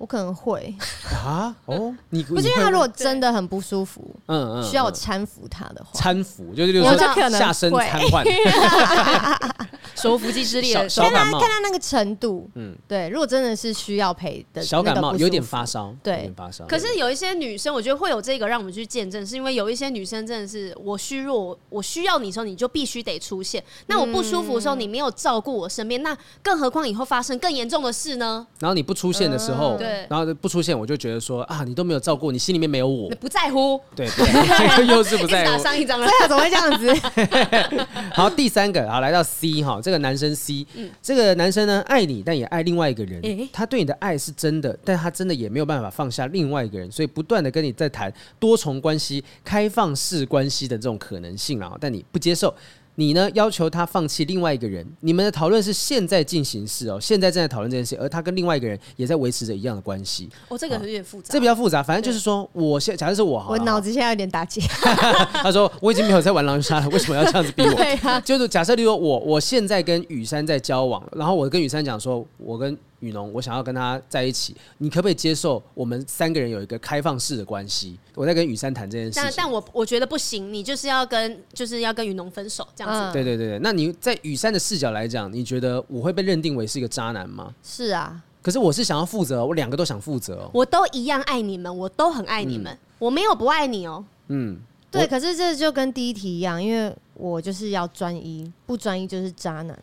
[0.00, 0.74] 我可能会。
[1.14, 1.54] 啊？
[1.66, 6.96] 哦，你不是因为他如果真的很不舒服，嗯嗯，需要我搀扶他的话，搀扶就是就是
[7.30, 8.24] 下身瘫痪，
[9.94, 16.64] 手扶肌之力，小小感冒，看他那个程度，嗯，对，如果真的是需要陪的，小感冒有点发烧，对，发烧。
[16.64, 23.62] 可是有一些女生，我觉得会有这个让我们去见证，是因为有一些女生真的是我虚弱，我需要你的时候，你就必须得出现。
[23.88, 28.46] 那我不舒服的时候，你没有照顾我身边，那更何况以后发生更严重的事呢？
[28.58, 29.89] 然后你不出现的时候，对。
[29.90, 35.62] 对，然后不出现，我就觉得说啊，你都没有照顾，你心里面没有我，不在乎，对，对 又是不在乎。
[35.62, 37.86] 上一张了，怎么会这样子？
[38.14, 52.54] 好，第三个，好，来到 C 哈，这个男生 C，、嗯、这个男生呢，爱你，但也爱另外一个人，欸、他对你的爱是真的，但他真的也没有办法放下另外一个人，所以不断的跟你在谈多重关系、开放式关系的这种可能性啊，但你不接受。
[53.00, 53.30] 你呢？
[53.32, 54.86] 要求他放弃另外一个人。
[55.00, 60.28] 你们的讨论是现在进行式哦，现在正在讨论这件事，而他跟另外一个人也在维持着一样的关系。
[60.48, 61.32] 哦，这个有点复杂。
[61.32, 64.60] 这比较复杂，反正就是说，我现假设是我，我脑子现在有点打结。
[65.42, 67.72] 他说我已经没有在玩狼人杀了，为什么要这样子逼我？
[67.80, 72.76] 对啊，就是假设，例如我我现在跟雨珊在交往，然后我跟雨珊讲说，我跟。
[73.00, 77.98] 雨农，我想要跟他在一起，你可不可以接受我们三个人有一个开放式的关系？
[78.14, 83.00] 我在跟雨山谈这件事情，但但我我觉得不行，你就是要跟就是要跟雨农分手这样子。
[83.00, 87.54] 嗯、对对对对，那你在雨山的视角来讲，你觉得我会被认定为是一个渣男吗？
[87.62, 90.50] 是啊，可是我是想要负责，我两个都想负责哦。
[90.52, 94.04] 我都一样爱你们，我都很爱你们，嗯、我没有不爱你哦。
[94.28, 94.58] 嗯，
[94.90, 99.78] 对，可是这就跟第一题一样，因为我就是要专一，不专一就是渣男。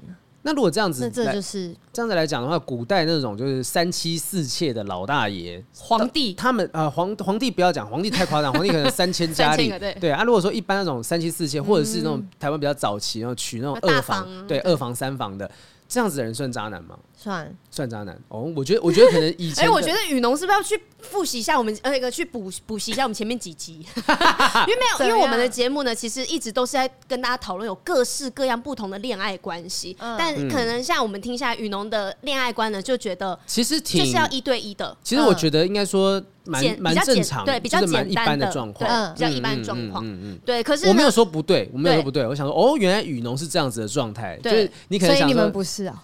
[0.48, 10.24] 那如果这样子，那这就是这样子来讲的话，古代那种就是三妻四妾的老大爷皇帝，他们呃皇皇帝不要讲，皇帝太夸张， 皇帝可能三千佳丽，对对啊。
[10.24, 15.52] 如果说一般那种三妻四妾，或者是那种台湾比较早期，然后娶那种二房，对二房三房的。
[15.88, 16.98] 这样子的人算渣男吗？
[17.16, 18.52] 算算渣男哦。
[18.56, 23.76] 我觉得，我觉得可能 以前，哎，我觉得雨农是不是要去复习一下我们那个去补补习一下我们前面几集？
[23.96, 29.96] 因为没有， 因为我们的节目呢，其实一直都是在跟大家讨论有各式各样不同的恋爱关系。
[30.00, 34.96] 嗯、但可能像我们听一下雨农的恋爱观呢，就觉得其实挺就是要一对一的。
[35.04, 36.22] 其实我觉得应该说。
[36.48, 40.64] 蛮蛮正常，对，比较简单的状况，比较一般的状况，嗯嗯，对。
[40.64, 46.04] 可是我没有说不对，我没有说不对，我想说，哦，原来雨农是这样子的状态，就是你可能想说，所以你们不是啊？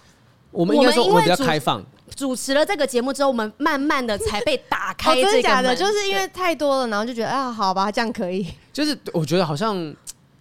[0.50, 1.84] 我们应该说我们比较开放。
[2.14, 5.14] 主持了这个节目之后，我们慢慢的才被打 开。
[5.16, 5.74] 真的假的？
[5.74, 8.46] 就是因为太多了，然后就觉得啊，好吧，这样可以。
[8.72, 9.92] 就是我觉得好像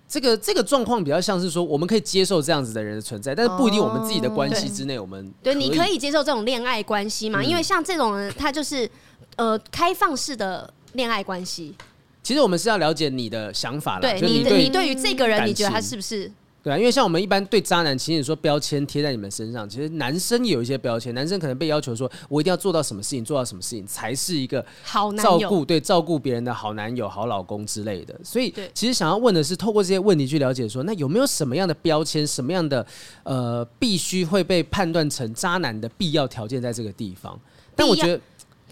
[0.07, 7.43] 这个这个状况比较像是说，我们可以接受这样子的人的存在，但是不一定我们自己的关系之内，我们对，你可以接受这种恋爱关系吗？
[7.43, 8.87] 因为像这种人，他就是。
[9.35, 11.75] 呃，开放式的恋爱关系，
[12.21, 14.01] 其实我们是要了解你的想法了。
[14.01, 16.31] 对，你你对于这个人，你觉得他是不是？
[16.63, 28.17] 对啊，因为像我们一般对渣男，其实你说标签贴在你们身上，其实男生也有一些标签，男生可能被要求说，我一定要做到什么事情，做到什么事情才是一个好照顾，对，照顾别人的好男友、好老公之类的。
[28.23, 32.85] 所以，其实想要问的是，透过这些问题去了解说，那有没有什么样的标签，什么样的
[33.23, 37.37] 呃，必须会被判断成渣男的必要条件在这个地方？
[37.75, 38.17] 但我觉得。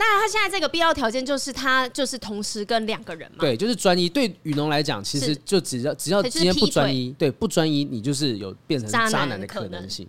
[0.03, 3.37] 那他现在这个必要条件就是他就是同时跟两个人嘛？
[3.39, 4.09] 对，就是专一。
[4.09, 10.07] 对雨农来讲，其实就只要只要今天不专一，对不专一，你就是有变成渣男的可能性。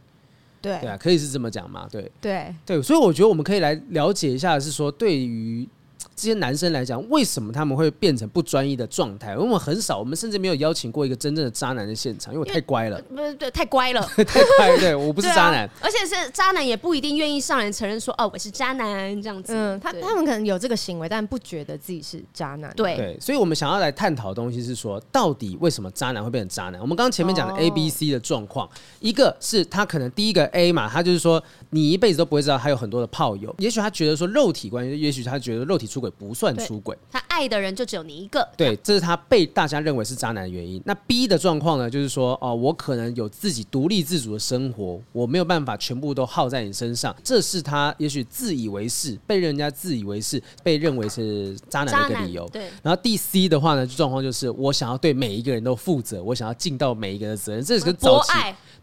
[0.61, 1.89] 对对啊，可以是这么讲嘛？
[1.91, 5.69] 对对对，所以我觉得我们可以来了解一下，是说对于。
[6.15, 9.33] 这些男生来讲，为什么他们会变成不专一的状态？
[9.33, 13.01] 因为我们很少，我们甚至没有邀请过一个真正的渣男的现场，因为我太乖了。
[13.03, 14.79] 不是，对，太乖了， 太乖。
[14.79, 19.53] 对，我不是渣男， 啊，而且是渣男也不一定愿意上来承认说，哦，我是渣男这样子。
[19.55, 22.73] 嗯，他他们可能有这个行为，但不觉得自己是渣男。
[22.75, 26.81] 对对，所以我们想要来探讨的东西是说，到底为什么渣男会变成渣男？
[26.81, 28.69] 我们刚刚前面讲的 A、B、C 的状况，
[29.01, 31.43] 一个是他可能第一个 A 嘛，他就是说
[31.75, 36.97] 你一辈子都不会知道他有很多的炮友，也许他觉得说肉体关系，也许他觉得肉体出轨不算出轨。
[37.11, 40.83] 他爱的人就只有你一个，对，这是他被大家认为是渣男的原因。
[40.85, 52.47] 那 B 的状况呢，就是说，哦，我可能有自己独立自主的生活，我没有办法全部都耗在你身上，这是他也许自以为是，被人家自以为是，被认为是渣男的一个理由。
[52.51, 52.69] 对。
[52.83, 58.33] 然后第 C 的话呢，状况就是我想要对每一个人都负责，我想要尽到每一个人的责任，这是个早期。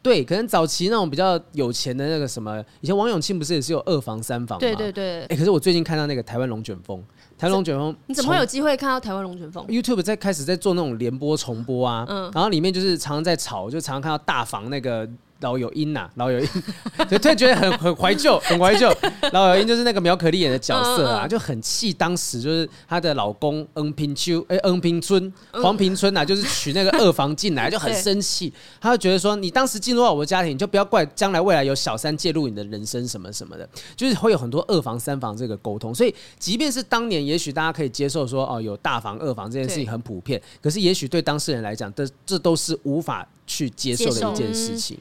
[0.02, 4.60] 对，可能早期那种比较有钱的那个什么，以前王永庆不是也是有二房三房吗？
[4.60, 5.24] 对对对。
[5.26, 7.04] 哎，可是我最近看到那个台湾龙卷风。
[7.38, 15.10] 台湾龙卷风，你怎么会有机会看到台湾龙卷风？YouTube 在开始在做那种联播重播啊，嗯，然后里面就是常常在吵，就常常看到大房那个。
[15.40, 16.48] 老友英呐，老友英，
[17.10, 18.94] 就突然觉得很很怀旧， 很怀旧。
[19.32, 28.54] 老友因就是那个苗可丽演的角色啊，就很气当时就是她的老公恩平秋，哎，恩平春，黄平春呐，就是娶那个二房进来， 就很生气。
[28.82, 35.94] 他就觉得说，你当时进入到我的家庭，你就不要怪将来未来有小三介入你的人生什么什么的，就是会有很多二房三房这个沟通。
[35.94, 44.98] 所以，即便是当年，也许大家可以接受说，哦，有大房二房这件事情很普遍，可是也许对当事人来讲，这这都是无法去接受的一件事情。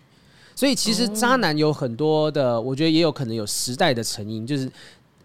[0.58, 4.68] 所以其实渣男有很多的，我觉得也有可能有时代的成因，就是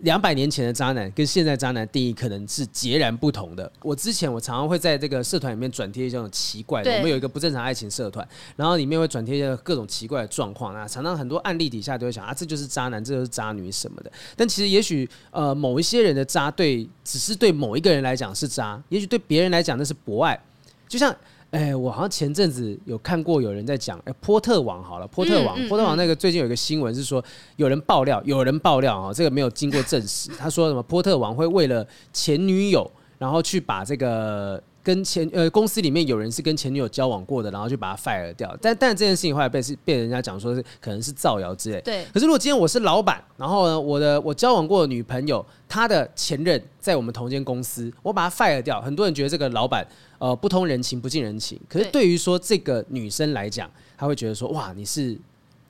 [0.01, 3.71] 两百年前的渣男跟现在渣男定义可能是截然不同的。
[3.81, 8.23] 我之前我常常会在这个社团里面转贴这种奇怪的，我们有一个不正常爱情社团，
[8.55, 14.11] 然后里面会转贴一些各种奇怪的状况啊，常常很多案例底下都会想啊，这就是渣男，这就是渣女什么的。
[14.35, 20.39] 但其实也许呃某一些人的渣对只是对某一个人来讲是渣，也许对别人来讲那是博爱，
[20.87, 21.11] 就像。
[21.53, 27.23] 哎、欸，我好像前阵子有看过有人在讲，哎、欸，波特网好了，波特网，嗯嗯、波特网那个最近有一个新闻是说，
[27.57, 32.89] 有人爆料，有人爆料啊，这个没有经过证实，他说什么波特网会为了前女友，
[33.19, 34.61] 然后去把这个。
[34.83, 38.55] 跟前呃公司里面有人是跟前女友交往过的，然后就把他 fire 掉。
[38.61, 41.79] 但但这件事情后来被是被人家讲说是可能是造谣之类。
[41.81, 42.05] 对。
[42.13, 49.87] 可是如果今天我是老板，然后呢，我的我交往过的女朋友，她的前任在我们同间公司，我把他 fire 掉，很多人觉得这个老板
[50.19, 51.59] 呃不通人情不近人情。
[51.69, 55.17] 可是对于说这个女生来讲，她会觉得说哇你是。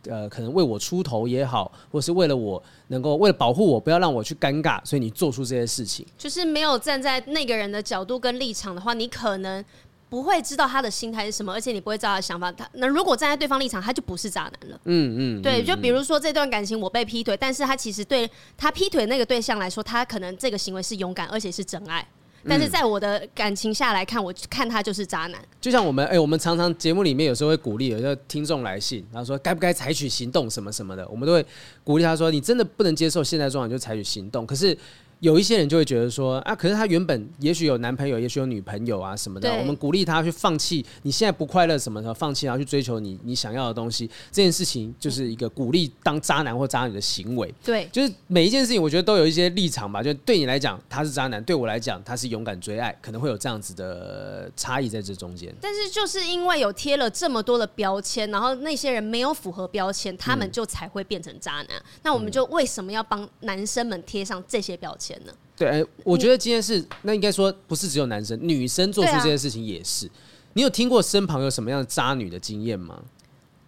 [0.08, 9.64] 呃，可能为我出头也好，或是为了我能够为了保护我，不要让我去尴尬，所以你做出这些事情，就是没有站在那个人的角度跟立场的话，你可能
[10.10, 12.52] 不会知道他的心态是什么，而且你不会知道他的想法。
[12.52, 14.80] 他那如果站在对方立场，他就不是渣男了。
[14.86, 22.08] 嗯嗯，对，就比如说这段感情我被劈腿，但是他其实对他劈腿那个对象来说，他可能这个行为是勇敢，而且是真爱。
[22.48, 25.40] 但是在我的感情下来看，我看他就是渣男。
[25.62, 31.46] 就像我们，哎、欸，我们常常节目里面有时候会鼓励，有些听众来信，然后说该不该采取行动什么什么的，我们都会
[31.84, 34.46] 鼓励他说，你真的不能接受现在状况就采取行动。
[34.46, 34.78] 可是。
[35.24, 39.50] 有一些人就会觉得说啊，可是他原本也许有男朋友，也许有女朋友啊什么的。
[39.56, 44.06] 我们鼓励他去放弃，你现在不快乐什么的，放弃然后去追求你你想要的东西。
[44.34, 47.50] 这件事情就是一个鼓励当渣男或渣女的行为。
[47.64, 50.04] 对，就是每一件事情，我觉得都有一些立场吧。
[50.04, 55.56] 就对你来讲他是渣男，对我来讲他是勇敢追爱，可能会有这样子的差异在这中间。
[55.62, 61.68] 但是就是因为有贴了这么多的标签，然后那些人没有符合标签，他们就才会变成渣男。
[61.70, 65.34] 嗯、那我们就为什么要帮男生们贴上这些标签呢？
[65.56, 70.10] 对，哎，我觉得今天是那应该说不是只有男生，女生做出这件事情也是。
[70.54, 73.02] 你有听过身旁有什么样的渣女的经验吗？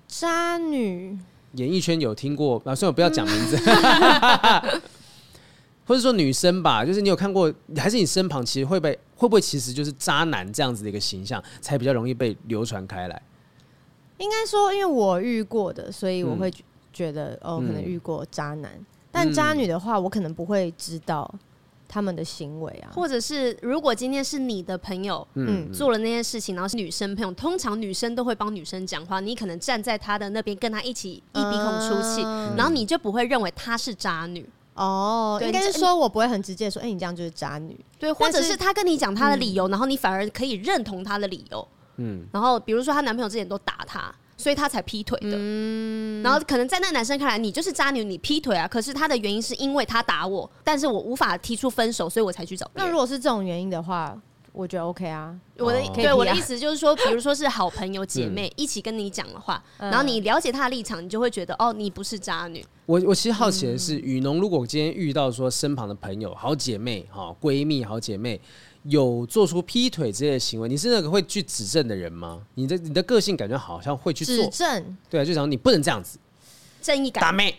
[0.08, 1.18] 渣女，
[1.54, 2.76] 演艺圈有听过啊？
[2.76, 3.58] 算了，不要讲名字，
[5.86, 13.22] 或者说女生吧，就是你有看过，还是你身旁其实会被会不会其实就是渣男这样子的一个形象，才比较容易被流传开来？
[14.18, 16.52] 应该说，因为我遇过的，所以我会
[16.94, 18.72] 觉得、嗯、哦，可能遇过渣男。
[19.16, 21.34] 嗯、但渣女的话，我可能不会知道。
[21.88, 34.50] 他们的行为啊，或者是如果今天是你的朋友，嗯，做了那件事情，然后是女生朋友，通常女生都会帮女生讲话，你可能站在她的那边，跟她一起一鼻孔出气，嗯、然后你就不会认为她是渣女。
[34.74, 35.38] 哦。
[35.40, 41.66] 对应该是说我不会很直接说，哎、欸，你这样就是渣女，对，或者是她跟你讲她的理由，嗯、然后你反而可以认同她的理由，
[41.98, 44.14] 嗯，然后比如说她男朋友之前都打她。
[44.38, 48.68] 所以他才劈腿的，嗯、然后可能在那个男生看来，你就是渣女，你劈腿啊。
[48.68, 52.70] 可是他的原因是因为他打我，但是我无法提出分手，所以我才去找。
[52.74, 54.20] 那如果是这种原因的话，
[54.52, 55.34] 我觉得 OK 啊。
[55.58, 62.66] 我的、哦、对我的意思就是说，比如说是好朋友姐妹一起跟你讲的话，嗯、然后你了解他的立场，你就会觉得哦，你不是渣女。
[62.86, 68.40] 我我其实好奇的是，雨农如果今天遇到说身旁的朋友、好姐妹、哈闺蜜、好姐妹。
[68.88, 72.42] 有做出劈腿之类的行为，你是那个会去指证的人吗？
[72.54, 76.20] 你的你的个性感觉好像会去做指证，对啊，就想你不能这样子，
[76.82, 77.22] 正义感。
[77.22, 77.56] 打妹，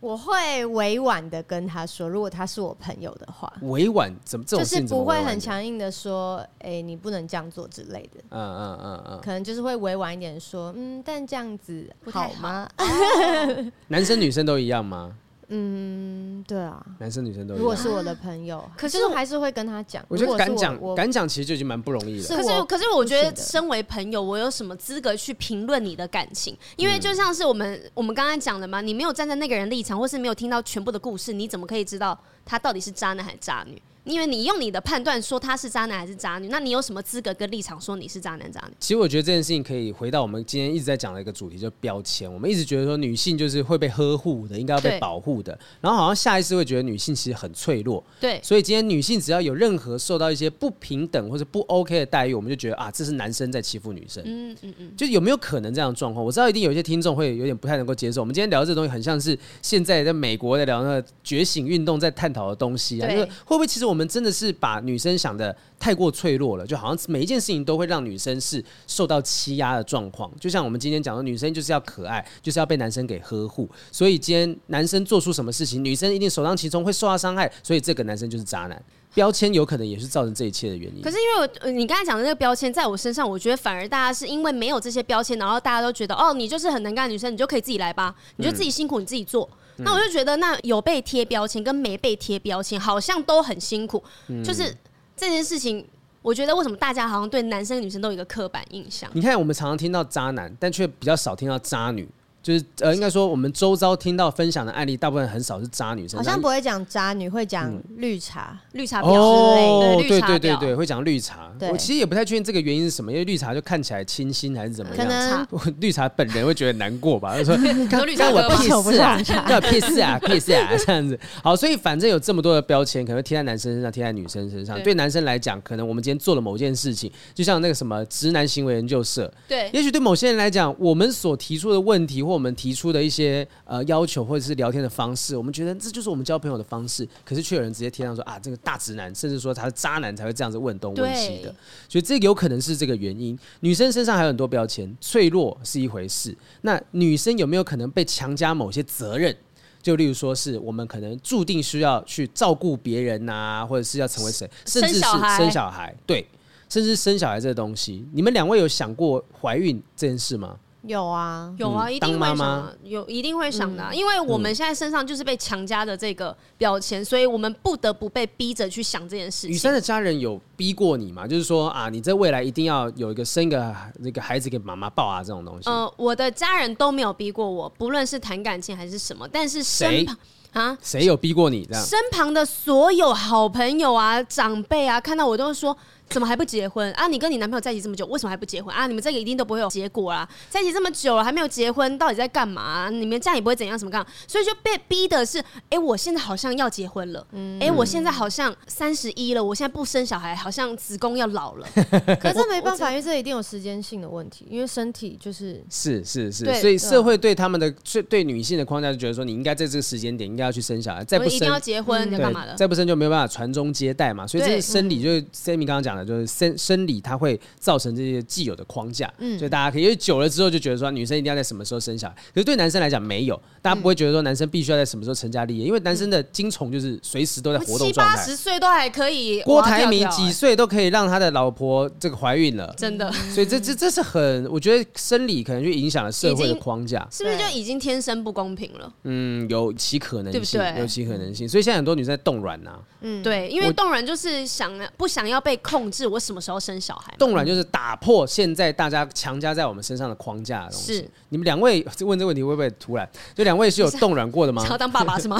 [0.00, 8.22] 我会委婉的跟他说，如果他是我朋友的话，委婉怎么这种事就是不会很强硬的说，哎、欸，你不能这样做之类的。
[8.30, 12.68] 嗯嗯嗯嗯，嗯可能就是会委婉一点说，嗯，但这样子好吗？
[12.78, 12.84] 好
[13.88, 15.16] 男生女生都一样吗？
[15.48, 17.60] 嗯，对啊，男生女生都有。
[17.60, 20.04] 如果是我的朋友，可是我还是会跟他讲。
[20.08, 22.26] 我觉得敢讲，敢讲其实就已经蛮不容易了。
[22.28, 26.56] 可是，可是我觉得身为朋友，我有什么资格去评论你的感情？
[26.76, 33.80] 因为就像是我们我们刚刚讲的嘛，你没有站在那个人立场，或是没有听到全部的故事，你怎么可以知道他到底是渣男还是渣女？
[34.06, 38.74] 因为你用你的判断说他是渣男还是渣女，那你有什么资格跟立场说你是渣男渣女？
[38.78, 42.32] 其实我觉得这件事情可以回到我们今天一直在讲的一个主题，就是标签。
[42.32, 48.02] 我们一直觉得说女性就是会被呵护的，应该要被保护的，然后好像下意识会觉得女性其实很脆弱。
[48.20, 54.22] 对，所以今天女性只要有任何受到一些不平等或者不 OK 的待遇，我们就觉得啊，这是男生在欺负女生。
[54.24, 56.24] 嗯嗯嗯，就有没有可能这样的状况？
[56.24, 58.20] 我知道一定有一些听众会有点不太能够接受。
[58.20, 70.30] 我们今天聊的这东西很像是现在在美国在聊那个觉醒运动在探讨的东西啊，就是会不会其实我们真的是把女生想的太过脆弱了，就好像每一件事情都会让女生是受到欺压的状况。
[70.38, 78.80] 就像我们今天讲的，女生就是要可爱，就是要被男生给呵护，所以今天男生做出什么事情，女生一定首当其冲会受到伤害，所以这个男生就是渣男。
[79.14, 81.00] 标签有可能也是造成这一切的原因。
[81.00, 89.48] 可是因为我你刚才讲的那个标签，在我身上，我觉得反而大家是因为没有这些标签，然后大家都觉得哦，你就是很能干的女生，你就可以自己来吧，你就自己辛苦你自己做。
[89.78, 94.02] 那我就觉得，那有被贴标签跟没被贴标签，好像都很辛苦。
[94.28, 94.74] 嗯、就是
[95.16, 95.86] 这件事情，
[96.22, 99.10] 我觉得为什么大家好像对男生女生都有一个刻板印象？
[99.14, 102.08] 你看，我们常常听到渣男，但却比较少听到渣女。
[102.46, 110.08] 就是呃，应该说我们周遭听到分享的案例，大部分很少是渣女生，好像不会讲渣女，会讲绿茶、嗯、绿茶婊之类的。
[110.08, 111.50] 对对对对，会讲绿茶。
[111.72, 115.04] 我其实也不太确定这个原因是什么，因为绿茶就看起来清新还是怎么样？
[115.04, 117.34] 可能 绿茶本人会觉得难过吧？
[117.36, 117.56] 他说：
[117.90, 119.20] “看绿茶我屁事啊，
[119.50, 124.80] 要屁事啊，屁事啊，这样子。”好，所以反正有这么多的标签，可能贴在男生身上，贴在女生身上。
[124.84, 129.28] 对男生来讲，可能我们今天做了某件事情，就像那个什么直男行为研究社。
[129.48, 133.46] 对，也许对某些人来讲，我们所提出的问题或我们提出的一些。
[133.64, 141.54] 呃要求或者是聊天的方式，我们觉得这就是我们交朋友的方式，可是却有人直接贴上说啊，这个大直男，甚至说他是渣男才会这样子问东问西的，
[141.88, 143.38] 所以这个有可能是这个原因。
[143.60, 149.34] 女生身上还有很多标签，脆弱是一回事，那女生有没有可能被强加某些责任？
[149.82, 156.26] 就例如说是我们可能注定需要去照顾别人呐、啊，或者是要成为谁，甚至是生小孩，对，
[156.68, 160.56] 甚至生小孩这个东西，你们两位有想过怀孕这件事吗？
[160.86, 169.50] 有啊，有啊，一定会想的，有一定会想的，啊，因为我们现在身上就是被强加的这个标签，所以我们不得不被逼着去想这件事情。
[169.50, 171.26] 雨珊的家人有逼过你吗？
[171.26, 175.68] 就是说啊，你在未来一定要有一个生一个那个孩子给妈妈抱啊，这种东西。
[175.68, 180.16] 呃，我的家人都没有逼过我，不论是谈感情还是什么，但是身旁
[180.52, 181.66] 啊，谁有逼过你？
[181.66, 185.76] 这样身旁的所有好朋友啊、长辈啊，看到我都说。
[186.08, 187.06] 怎么还不结婚啊？
[187.06, 188.86] 你跟你男朋友在一起这么久，为什么还不结婚啊？
[188.86, 190.28] 你们这个一定都不会有结果啦！
[190.48, 192.90] 在一起这么久了还没有结婚，到底在干嘛啊？
[192.90, 194.04] 你们这样也不会怎样，什么干？
[194.26, 197.26] 所以就被逼的是，哎，我现在好像要结婚了，
[197.60, 201.66] 哎，我现在好像三十一了，我现在不生小孩，好像子宫要老了。
[202.20, 212.54] 可是没办法，因为这一定有时间性的问题，因为身体就是是是是，所以社会对他们的对对女性的框架就觉得说，你应该在这个时间点应该要去生小孩，再不生一定要结婚，你要干嘛的？
[212.54, 214.26] 再不生就没有办法传宗接代嘛。
[214.26, 216.76] 所以这是生理，就是 Sammy 刚刚讲的，就是生生。
[216.76, 229.40] 生理它会造成这些既有的框架，嗯，所以大家可以因为久了之后就觉得说女生一定要在什么时候生小孩，可是对男生来讲没有，大家不会觉得说男生必须要在什么时候成家立业，因为男生的精虫就是随时都在活动状态，七八十岁都还可以。
[229.40, 233.10] 郭台铭几岁都可以让他的老婆这个怀孕了，真的。
[233.32, 238.92] 所以这这这是很，我觉得生理可能就影响了社会的框架，是不是就已经天生不公平了？
[239.04, 241.48] 嗯，有其可能性，有其可能性。
[241.48, 242.78] 所以现在很多女生在冻卵呐，
[243.08, 247.14] 嗯，对，因为冻卵就是想不想要被控制，我什么时候生小孩？
[247.18, 247.46] 冻卵。
[247.46, 250.94] 就是打破现在大家强加在我们身上的框架的东西。
[250.94, 253.08] 是你们两位问这个问题会不会突然？
[253.36, 254.60] 就两位是有冻卵过的吗？
[254.62, 255.38] 想要当爸爸 是吗？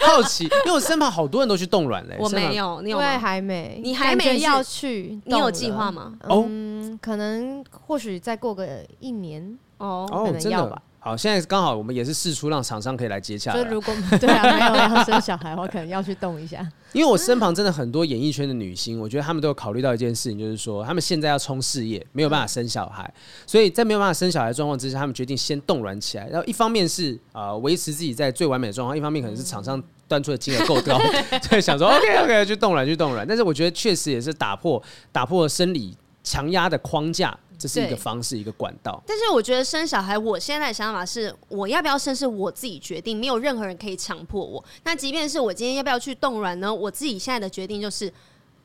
[0.00, 2.16] 好奇，因为我身旁好多人都去冻卵嘞。
[2.20, 3.18] 我没有，你有吗？
[3.18, 5.20] 还没，你还没要去？
[5.24, 6.14] 你有计划吗？
[6.28, 10.82] 嗯，可能或许再过个一年哦，可能要吧。
[11.00, 13.52] 好，现在刚好我们也是试出，让厂商可以来接洽。
[13.52, 16.66] 就如果对啊，没有要生小孩的话，可能要去动一下。
[16.92, 23.08] 因为我身旁真的很多演艺圈的女星，我觉得她们都有考虑到一件事情，就是说她们现在要冲事业，没有办法生小孩，
[23.46, 26.28] 所以在没有办法生小孩的状况之下，她们决定先冻卵起来。
[26.28, 30.98] 然后一方面是啊维持自己在最完美的状况，一方面可能是厂商端出的金额够高，
[31.48, 33.24] 所以想说 OK OK 去冻卵去冻卵。
[33.26, 34.82] 但是我觉得确实也是打破
[35.12, 37.38] 打破生理强压的框架。
[37.58, 39.02] 这是一个方式，一个管道。
[39.04, 44.64] 但是我觉得生小孩，我现在的想法是，我要不要生是我自己决定，没有任何人可以强迫我。
[44.84, 46.72] 那即便是我今天要不要去冻卵呢？
[46.72, 48.12] 我自己现在的决定就是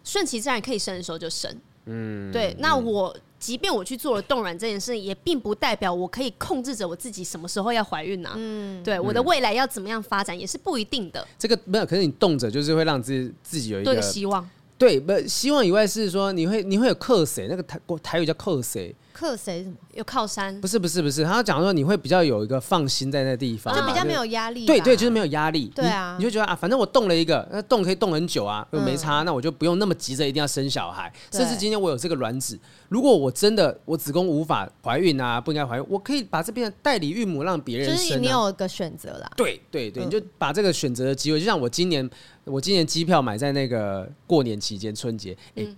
[0.03, 1.51] 顺其自然，可以生的时候就生。
[1.85, 2.55] 嗯，对。
[2.59, 8.33] 那我即便我去做了冻卵这件事，也并不代表我可以控制着我自己什么时候要怀孕啊。
[8.37, 11.27] 嗯，对，我的未来要怎么样发展也是不一定的。
[11.37, 14.49] 这个没有，可是你冻着就是会让自己自己有一个希望。
[14.83, 17.47] 对，不希望以外是说你会你会有克谁？
[17.49, 18.93] 那个台台语叫克谁？
[19.13, 19.63] 克谁？
[19.63, 19.75] 什么？
[19.93, 20.59] 有靠山？
[20.59, 24.65] 不是不是不是，他讲说你会比较有一个放心在那个地方，就比较没有压力。
[24.65, 25.71] 对对，就是没有压力。
[25.75, 31.13] 对啊，你就觉得啊，反正我动了一个，那动可以动很久啊，又没差，那我就不用那么急着一定要生小孩。
[31.31, 32.59] 甚至今天我有这个卵子，
[32.89, 37.95] 如果我真的我子宫无法怀孕啊，不应该怀孕，我可以把这边的代理孕母让别人生。
[37.95, 39.31] 就是你有一个选择啦。
[39.37, 42.09] 对对对，你就把这个选择的机会，就像我今年，
[42.45, 45.75] 我今年机票买在那个过年期间春节，嗯。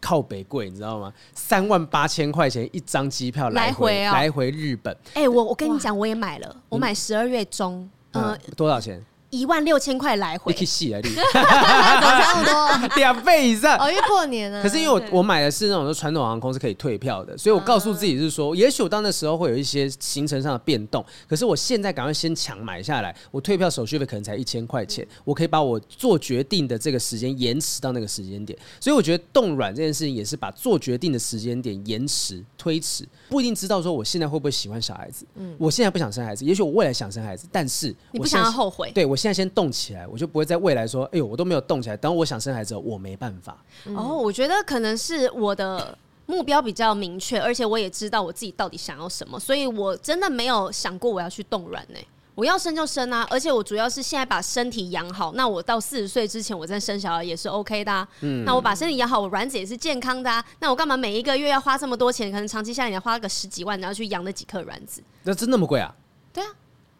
[0.00, 1.12] 靠北贵，你知道吗？
[1.34, 4.96] 三万八千块钱一张机票来回来回日本。
[5.14, 9.04] 哎，我我跟你讲，我也买了，我买十二月中，嗯，多少钱？
[9.30, 13.76] 一万六千块来回，一起啊，你差不多两倍以上。
[13.78, 14.62] 哦，因为过年了。
[14.62, 21.04] 可是因为我我买的是那种传统航空是可以退票的，所以我告诉自己是说，也许我到那时候会有一些行程上的变动。
[21.28, 28.58] 可是我现在赶快先抢买下来，我退票手续费可能才一千块钱，我可以把我做决定的这个时间延迟到那个时间点。
[28.80, 35.26] 所以我觉得冻卵这件事情也是把做决定的时间点延迟推迟，不一定知道说我现在会不会喜欢小孩子。
[35.34, 39.17] 嗯，我现在不想生孩子，也许我未来想生孩子，但是我不想要后悔，对我。
[39.18, 43.58] 现在先动起来，我就不会在未来说：“哎呦，我都没有动起来。”等我想生孩子，我没办法。
[43.86, 51.98] 嗯、哦，我觉得可能是我的目标比较明确，而且我也知道我自己到底想要什么，所以我真的没有想过我要去冻卵呢。
[52.34, 55.32] 我要生就生啊，而且我主要是现在把身体养好。
[55.32, 58.06] 那我到四十岁之前，我再生小孩也是 OK 的、啊。
[58.20, 60.44] 嗯，那我把身体养好，我卵子也是健康的、啊。
[60.60, 62.30] 那我干嘛每一个月要花这么多钱？
[62.30, 65.02] 可能长期下来你要花个十几万，然后去养那几颗卵子？
[65.24, 65.92] 那真那么贵啊？
[66.32, 66.48] 对啊。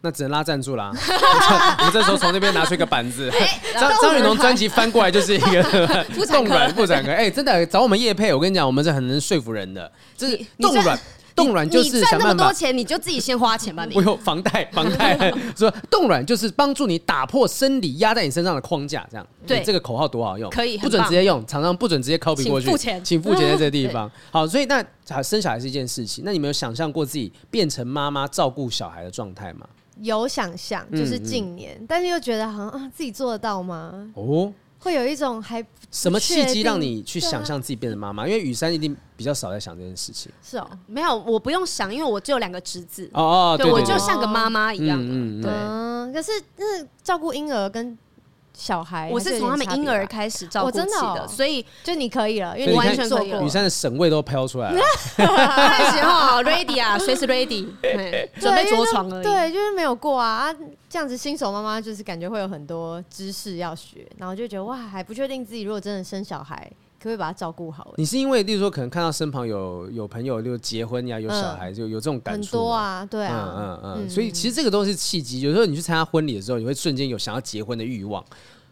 [0.01, 0.91] 那只能拉赞助啦！
[1.79, 3.29] 我们这时候从那边拿出一个板子，
[3.77, 7.13] 张张雨农专辑翻过来就是一个冻 卵不展开。
[7.13, 9.91] 哎，真的找我们叶配，我跟你讲，我们是很能说服人的。
[10.15, 10.99] 就是冻卵，
[11.35, 12.25] 冻卵就是想办法。
[12.27, 13.83] 赚那么多钱，你就自己先花钱吧。
[13.83, 19.27] 你我有房贷，房贷说冻卵就是帮助你打破生理压在你身上的框架，这样。
[19.45, 24.09] 对，这个口号多好用，可以不准直接用，厂商不准直接 copy 过去，请付钱，请付钱在这个地方。
[24.31, 24.81] 好，所以那
[25.21, 29.67] 生小孩是一件事情，那你们有想象过自己变成妈妈照顾小孩的状态吗？
[30.01, 34.11] 有想象，就是近年，嗯嗯、但是又觉得好像啊，自己做得到吗？
[34.15, 38.23] 哦，会有一种还什么契机让你去想象自己变成妈妈？
[38.23, 40.31] 啊、因为雨珊一定比较少在想这件事情。
[40.41, 43.09] 是哦，没有，我不用想，因为我只有两个侄子。
[43.13, 44.99] 哦哦，对，我就像个妈妈一样。
[45.01, 46.13] 嗯嗯，对。
[46.13, 47.97] 可是，那照顾婴儿跟。
[48.59, 50.77] 小孩，我是从他们婴儿开始照顾起
[51.15, 53.29] 的，所以就你可以了，因为你完全可以。
[53.45, 54.81] 雨山的省位都飘出来了，
[55.15, 57.65] 开始哈，ready 啊， 随时 ready，
[58.37, 59.23] 准备着床而已。
[59.23, 60.53] 对，就是没有过啊，
[60.89, 66.69] 这样子新手妈妈就是感觉会有很多知识要学，然后就觉得哇，还不确定自己如果真的生小孩，
[66.99, 67.93] 可不可以把他照顾好？
[67.95, 72.51] 你是因为，例如说，可能看到身旁有有朋友就结婚呀，有小孩，就有这种感触。
[72.51, 75.39] 很多啊，对啊，嗯嗯嗯，所以其实这个都是契机。
[75.39, 78.23] 有时候你去参加婚礼的时候，你会瞬间有想要结婚的欲望。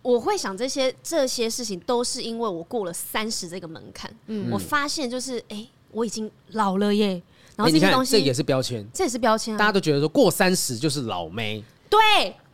[0.01, 4.13] 我会想这些这些事情，都是因为我过了三十这个门槛。
[4.28, 7.21] 嗯，我发现就是，哎、欸，我已经老了耶。
[7.55, 9.57] 然后这些东西，这也是标签，这也是标签啊。
[9.57, 11.63] 大家都觉得说过三十就是老妹。
[11.89, 11.99] 对，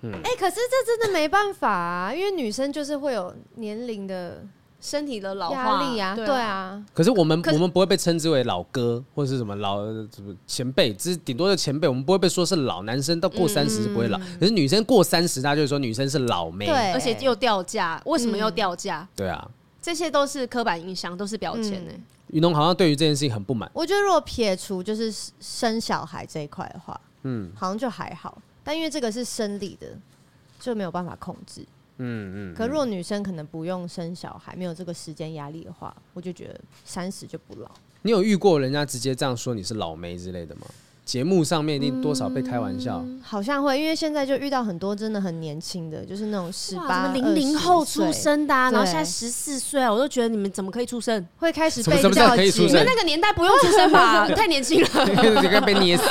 [0.01, 4.43] 嗯，哎、欸，可是这真的没办法啊，因为女生就是会有年龄的。
[4.83, 6.85] 身体的老化力啊，对啊。
[6.93, 9.81] 可是我们我们不会被称之为老哥或者是什么老
[10.13, 13.13] 什么前辈，只是顶多的前辈，我们不会被说是老男生。
[13.23, 19.07] 到过三十是不会老，可是女生过三十，大家就会说女生是老妹，对，而且又掉价，为什么又掉价？
[19.15, 19.49] 对啊，
[19.81, 21.91] 这些都是刻板印象，都是标签呢。
[22.27, 23.71] 雨农好像对于这件事情很不满。
[23.73, 29.87] 我觉得如果撇除就是生小孩这一块的话，嗯，好像就还好，但因为这个是生理的，
[30.59, 31.65] 就没有办法控制。
[31.97, 37.69] 嗯嗯，可如果女生可能不用生小孩，没有这个时间压力的话，我就觉得三十就不老。
[38.01, 40.61] 你有遇过人家直接这样说你是老妹之类的吗？
[41.05, 51.25] 节目上面一定多少被开玩笑，嗯，好像会，因为现在就遇到很多真的很年轻的，就是那种十八、零零后出生的，啊，然后现在十四岁啊，我都觉得你们怎么可以出生？
[51.37, 52.63] 会开始被叫起。
[52.65, 54.27] 你们那个年代不用出生吧？
[54.33, 56.03] 太年轻了，应该被捏死，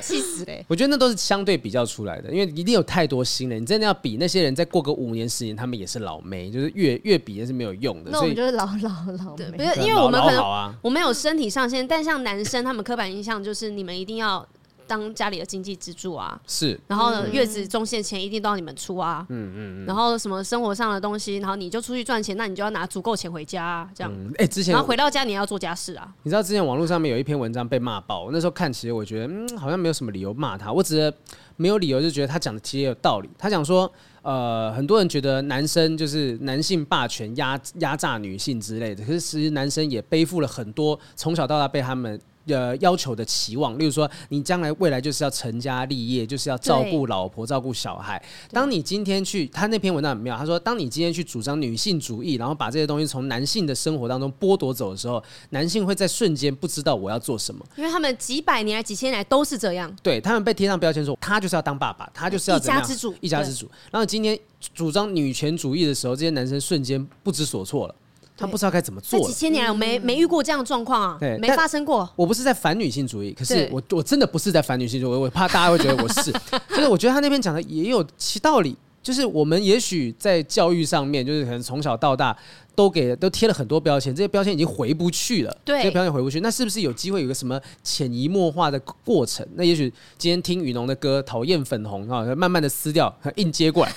[0.00, 0.64] 气死嘞！
[0.66, 8.10] 我觉得那都是相对比较出来的，因为一定有太多新人，你真的要比那些人再过个五年、十年，他们也是老妹，就是越越比也是没有用的。
[8.10, 8.90] 那我们就是老 老
[9.24, 14.46] 老妹，不是因为我们可能我们有身体上限，但像男生他们刻板印象就是你们一定要。
[14.84, 26.12] 当家里的经济支柱啊，是，然后呢，月子中线钱一定都要你们出啊，嗯嗯，然后什么生活上的东西，然后你就出去赚钱，那你就要拿足够钱回家，啊，这样，哎，之前然后回到家你要做家事啊。
[26.24, 31.14] 你知道之前网络上面有一篇文章被骂爆，那时候看其实我觉得，嗯，好像没有什么理由骂他，我只是
[31.56, 33.30] 没有理由就觉得他讲的其实也有道理。
[33.38, 33.90] 他讲说，
[34.20, 42.20] 呃，很多人觉得男生就是男性霸权压压榨女性之类的，可是其实男生也背负了很多从小到大被他们。
[42.46, 48.20] 呃，要求的期望，例如说，你将来未来就是要成家立业，就是要照顾老婆、照顾小孩。
[48.50, 59.94] 当你今天去，他那篇文章很妙，他说，当你今天去主张女性主义，然后把这些东西从男性的生活当中剥夺走的时候，男性会在瞬间不知道我要做什么，因为他们几百年来、几千年来都是这样。
[60.02, 63.70] 对，他们被贴上标签说，他就是要当爸爸，他就是要，一家之主，一家之主。
[63.90, 64.38] 然后今天
[64.74, 67.94] 主张女权主义的时候，这些男生瞬间不知所措了。
[68.42, 69.20] 他不知道该怎么做。
[69.20, 72.08] 这几千年来，我没没遇过这样的状况啊，对，没发生过。
[72.16, 76.32] 我不是在反女性主义，可是我我真的不是在反女性主义，我怕大家会觉得我是。
[76.70, 82.36] 就是我觉得他那边讲的也有其道理，就是我们也许在教育上面，就是可能从小到大
[82.74, 85.56] 都给都贴了很多标签，这些标签已经回不去了。
[85.64, 89.46] 对，这些标签回不去，那是不是有机会有个什么潜移默化的过程？
[89.54, 93.92] 那也许今天听雨农的歌，讨厌粉红啊，慢慢的撕掉，硬接过来。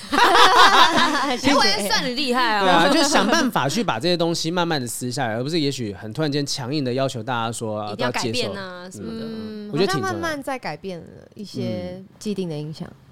[1.37, 2.61] 其实我也算很厉害啊。
[2.61, 9.25] 对啊，就想办法去把这些东西慢慢的撕下来，而不是也许很突然间强硬的要求大家说要改变啊什么的。
[9.25, 12.87] 嗯，我觉得挺慢慢在改变了一些既定的印象。
[12.87, 13.04] 嗯，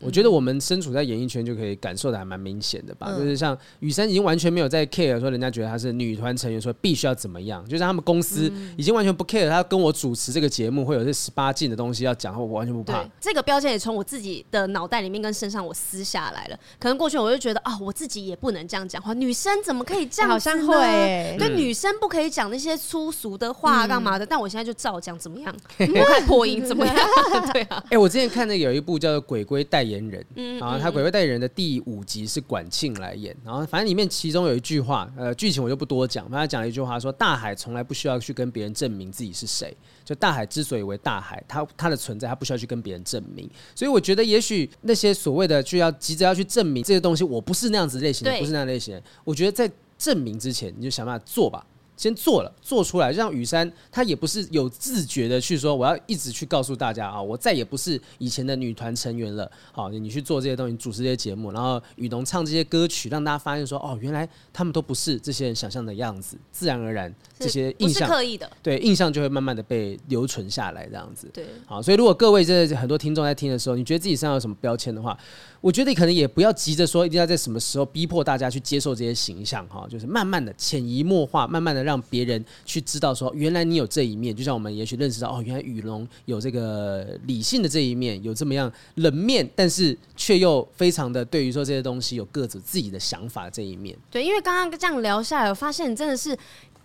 [0.00, 13.04] 我觉得我们身处在演艺圈就可以感受的还蛮明显的吧，嗯、就是像雨珊已经完全没有在 care 说人家觉得她是女团成员说必须要怎么样，就是他们公司已经完全不 care 她跟我主持这个节目会有这十八禁的东西要讲，我完全不怕。
[13.20, 16.58] 这个标签也从我自己的脑袋里面跟身上我撕下来了。
[16.78, 20.30] 可能过去我就觉得啊、哦，我自己也不能这样讲话，女生怎么可以这样？
[20.30, 24.24] 好像会、欸，对，女生不可以讲那些粗俗的话干嘛的？
[24.24, 25.54] 嗯、但我现在就照讲，怎么样？
[25.76, 26.96] 不看破音怎么样？
[27.52, 27.76] 对啊。
[27.86, 30.22] 哎、欸，我之前看那个有一部叫做《鬼鬼代言人》。
[30.36, 51.66] 嗯，然后他《鬼鬼代言人》的第五集是管庆来演，然后反正里面其中有一句话，呃，剧情我就不多讲，反正他讲了一句话说，大海从来不需要去跟别人证明自己是谁，就大海之所以为大海，它它的存在，它不需要去跟别人证明，所以我觉得也许那些所谓的就要急着要去证明这些东西，我不是那样子类型的，不是那样类型的，我觉得在证明之前，你就想办法做吧。
[51.96, 59.50] 先做了，做出来，让雨山她也不是有自觉的去说，我要一直去告诉大家啊，我再也不是以前的女团成员了。
[59.72, 71.28] 好，你去做这些东西，主持这些节目，然后雨农唱这些歌曲，让大家发现说，哦，原来他们都不是这些人想象的样子，自然而然这些印象，刻意的，对，印象就会慢慢的被留存下来，这样子。
[71.32, 75.16] 对，好，所以如果各位真的很多听众在听的时候，你觉得自己身上有什么标签的话，
[75.64, 93.96] 我觉得你可能也不要急着说一定要在什么时候逼迫大家去接受这些形象哈，就是慢慢的潜移默化，慢慢的让别人去知道说，原来你有这一面，就像我们也许认识到哦，原来雨龙有这个理性的这一面，有这么样冷面，但是却又非常的对于说这些东西有各自自己的想法这一面。
[94.10, 96.36] 对，因为刚刚这样聊下来，我发现你真的是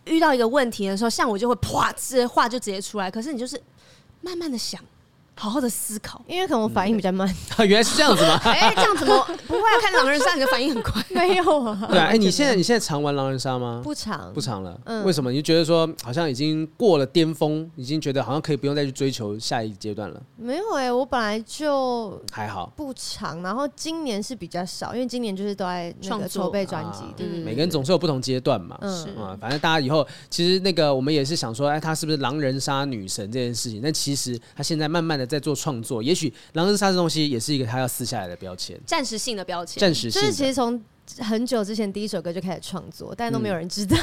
[0.05, 3.61] 遇到一个问题的时候，像我就会啪，这些话就直接出来，可是你就是
[4.21, 4.81] 慢慢的想。
[5.39, 7.25] 好好的思考，因为可能我反应比较慢。
[7.57, 8.37] 嗯、原来是这样子吗？
[8.43, 9.17] 哎、欸，这样怎么
[9.47, 9.79] 不会、啊？
[9.81, 11.01] 看狼人杀，你的反应很快。
[11.09, 11.87] 没有啊。
[11.89, 13.79] 对啊，哎、欸，你现在你现在常玩狼人杀吗？
[13.81, 14.77] 不常，不常了。
[14.83, 15.31] 嗯，为什么？
[15.31, 20.21] 你就觉得说好像已经过了巅峰，已经觉得好像可以不用再去追求下一阶段了？
[20.35, 23.41] 没有哎、欸，我本来就还好，不常。
[23.41, 27.45] 然后今年是比较少，因为今年就是都在那个筹备专辑，对对对。
[27.45, 28.77] 每个人总是有不同阶段嘛。
[28.81, 33.79] 嗯啊，反正大家以后其实那个我们也是想说，哎，他是不是狼人杀女神这件事情？
[33.81, 36.01] 但其实他现在慢慢的在做创作。
[36.01, 40.19] 也许狼人杀这东西也是一个他要撕下来的标签，暂时性的标签，暂时性。
[40.19, 40.83] 就是其实从
[41.19, 43.95] 很久之前第一首歌就开始创作，但都没有人知道。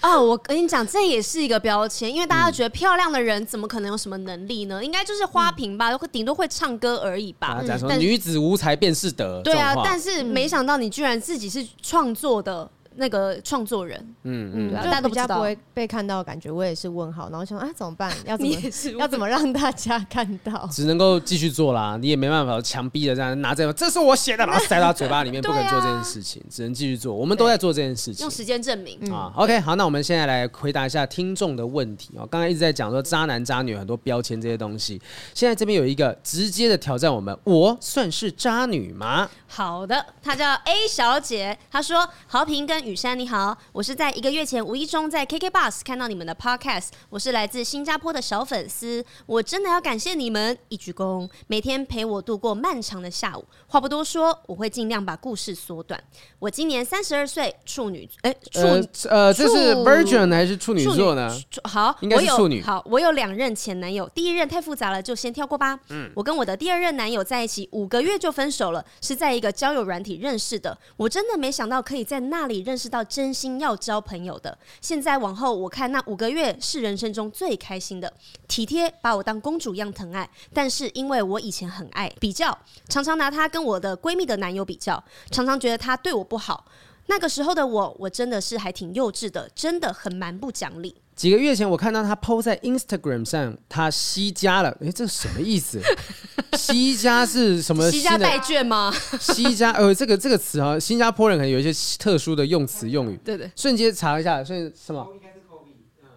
[0.00, 4.82] 嗯、 哦，我跟你讲，这也是一个标签，因为大家觉得漂亮的人怎么可能有什么能力呢？
[4.84, 7.62] 应该就是花瓶吧，会顶、嗯、多会唱歌而已吧。
[7.62, 9.42] 嗯、说女子无才便是德。
[9.42, 12.70] 对啊，但是没想到你居然自己是创作的。
[12.96, 18.12] 那个创作人，嗯嗯，大家都比较不会被看到，感觉我也是问号，然后想啊怎么办？
[18.24, 18.54] 要 怎么
[18.98, 20.68] 要怎么让大家看到？
[20.72, 27.14] 只能够继续做啦，你也没办法强逼的这样拿这个，这是我写的，然后塞到嘴巴里面，不可能做这件事情，只能继续做。
[27.14, 29.32] 我们都在做这件事情，用时间证明啊。
[29.36, 32.26] OK，好，那我们现在来回答一下听众的问题哦。
[32.30, 35.00] 刚才一直在讲说渣男渣女很多标签这些东西，
[35.34, 39.28] 现在这边有一个直接的挑战我们，我算是渣女吗？
[39.46, 43.56] 好的，她叫 A 小姐，她说好平跟雨珊你好。
[43.72, 53.44] 我是在一个月前无意中在 KK Bus 看到你们的 Podcast，我是来自新加坡的小粉丝，我真的要感谢你们一鞠躬，每天陪我度过漫长的下午。
[53.66, 56.00] 话不多说，我会尽量把故事缩短。
[56.38, 58.60] 我今年三十二岁，处女，哎、欸，处
[59.08, 61.28] 呃，呃，这是 Virgin 还是处女座呢？
[61.64, 62.62] 好，应该是处女。
[62.62, 65.76] 好，我有两任前男友，第一任太复杂了，就先跳过吧。
[65.88, 70.78] 嗯，我跟我的第二任男友在一起五个月就分手了，是在一个交友软体认识的。
[70.96, 74.56] 我真的没想到可以在那里认识到真心要交朋友的。
[74.80, 78.12] 现在往后，我看那五个月是人生中最开心的，
[78.48, 80.28] 体贴，把我当公主一样疼爱。
[80.52, 82.56] 但是因为我以前很爱比较，
[82.88, 86.66] 常常拿他跟我的闺蜜的男友比较，常常觉得他对我不好。
[87.06, 90.96] 那个时候的我，我真的是还挺幼稚的，真的很蛮不讲理。
[91.16, 94.68] 几个月前，我看到他 PO 在 Instagram 上，他西加了。
[94.84, 95.80] 哎，这是什么意思？
[96.56, 97.88] 西加是什么？
[97.90, 98.92] 西加代券吗？
[99.18, 103.18] 西加，呃，这个这个词啊，新加坡人可能有一些特殊的用词用语。
[103.24, 103.50] 对对。
[103.56, 105.06] 瞬间查一下，瞬什么？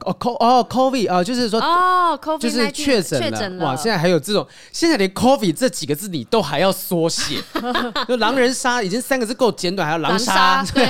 [0.05, 3.75] 哦，co 哦，COVID 啊，就是说哦，COVID 就是确诊了，了哇！
[3.75, 7.41] 现在还有这种，现在连 COVID 这几个字你都还要缩写，
[8.07, 10.85] 就狼人杀已经三个字够简短，还要狼杀，对。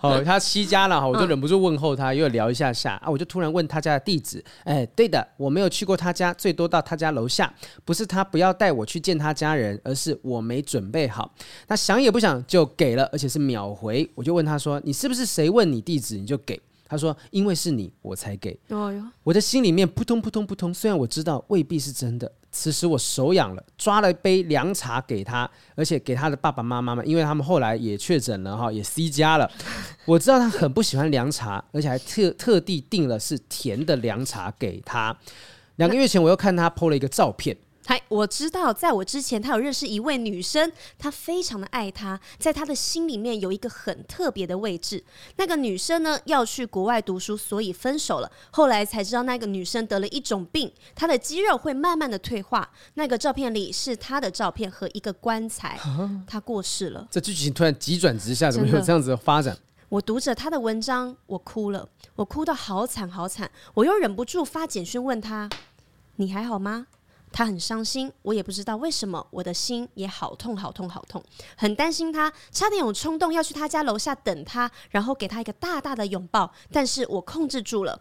[0.00, 7.52] 哦，他七家了哈，我就忍不住问候他，又聊一下下啊，我就突然问他家的地址，哎，对的，我没有去过他家，最多到他家楼下，
[7.84, 11.32] 不是他不要带我去见他家人，而是我没准备好。
[11.68, 16.60] 那想也不想就给了，而且是秒回，我就问他说，你是不是谁问你地址你就给？
[16.88, 18.58] 他说：“因为是你，我才给。
[18.68, 18.92] 哦”
[19.24, 20.72] 我的心里面扑通扑通扑通。
[20.72, 29.50] 虽然我知道未必是真的，此时我手痒了，抓了一杯凉茶给他，而且给他的爸爸妈妈们，因为他们后来也确诊了哈，也 C 加了。
[30.04, 35.16] 我知道他很不喜欢凉茶，而且还特特地订了是甜的凉茶给他。
[35.76, 37.56] 两个月前，我又看他 PO 了一个照片。
[37.88, 45.04] 嗨，我知道，在我之前，他有认识一位女生，他非常的爱她，在他的心里面有一个很特别的位置。
[45.36, 48.28] 那个女生呢，要去国外读书，所以分手了。
[48.50, 52.68] 后来才知道，那个女生得了一种病，她的肌肉会慢慢的退化。
[52.94, 55.78] 那个照片里是她的照片和一个棺材，
[56.26, 57.06] 她过世了。
[57.08, 59.56] 这剧情突然急转直下，怎么有这样子的发展？
[59.88, 65.48] 我读着他的文章，我哭了，我哭到好惨好惨，我又忍不住发简讯问他
[66.16, 66.88] ：“你还好吗？”
[67.36, 71.22] 他很伤心，我也不知道为什么，我的心也好痛好痛好痛，
[71.54, 78.00] 很担心他，差点有冲动要去他家楼下等他，然后给他一个大大的拥抱，但是我控制住了。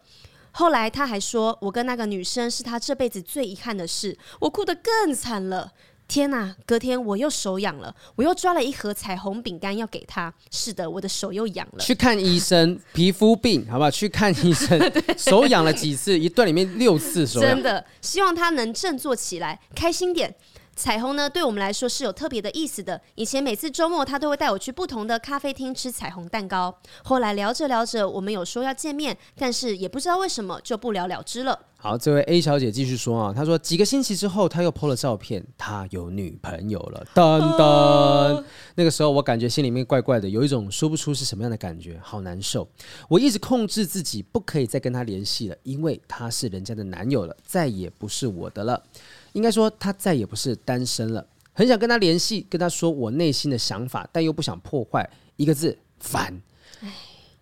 [0.51, 5.73] 后来他还说，我跟那个女生是他这辈子最遗憾的事，我哭得更惨了。
[6.07, 6.55] 天呐！
[6.65, 10.33] 隔天我又手痒了，我又抓了一盒彩虹饼干要给他。
[10.51, 11.79] 是的，我的手又痒了。
[11.79, 13.89] 去看医生，皮肤病，好不好？
[13.89, 14.79] 去看医生。
[15.17, 16.17] 手痒了几次？
[16.17, 17.49] 一段里面六次手痒。
[17.49, 20.33] 真的，希望他能振作起来，开心点。
[20.75, 23.01] 彩虹呢，对我们来说是有特别的意思的。
[23.15, 26.77] 以前每次周末，他都会带我去不同的咖啡厅吃彩虹蛋糕。
[27.03, 31.57] 后来聊着聊着，我们有说要见面，但是也不知道为什么就不了了之了。
[31.77, 37.05] 好，这位 A 小姐继续说啊，她说几个星期之后，她又 PO 了照片，她有女朋友了。
[37.13, 42.67] 噔噔，呃、那个时候我感觉心里面怪怪的，有一种说不出是什么样的感觉，好难受。
[43.07, 48.81] 我一直控制自己不可以再跟她联系了，因为她是人家的男友了，再也不是我的了。
[49.35, 51.27] 应该说，他再也不是单身了。
[51.51, 55.07] 很想跟他联系，跟他说我内心的想法，但又不想破坏。
[55.35, 56.41] 一个字，烦。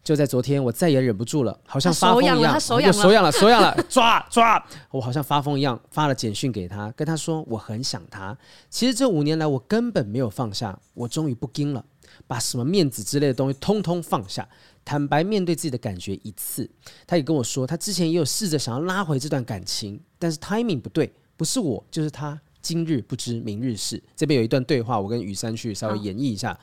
[0.03, 4.61] 就在昨天，我再也忍不住了，好像发疯一样，手痒了，手痒了，手痒了，抓抓！
[4.89, 8.35] 我好像发疯一样，发了简讯给他，跟他说我很想他。
[8.71, 10.77] 其实这五年来，我根本没有放下。
[10.95, 11.85] 我终于不惊了，
[12.25, 14.49] 把什么面子之类的东西通通放下，
[14.83, 16.69] 坦白面对自己的感觉一次。
[17.07, 21.13] 他也跟我说，他之前也有试着想要拉回这段感情，但是 timing 不对。
[21.43, 22.39] 不是我，就是他。
[22.61, 26.57] 今日不知明日事，这边有一段对话，我跟雨珊去稍微演绎一下。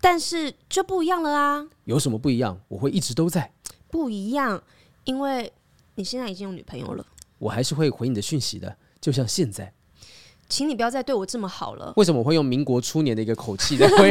[0.00, 1.68] 但是就不一样了啊！
[1.84, 2.58] 有什么不一样？
[2.68, 3.52] 我会一直都在。
[3.90, 4.64] 不一样，
[5.04, 5.52] 因为
[5.96, 7.06] 你现在已经有女朋友了。
[7.36, 9.70] 我还是会回你的讯息的，就像现在。
[10.52, 11.90] 请你不要再对我这么好了。
[11.96, 14.10] 为什么我会用民国初年的一个口气在 回？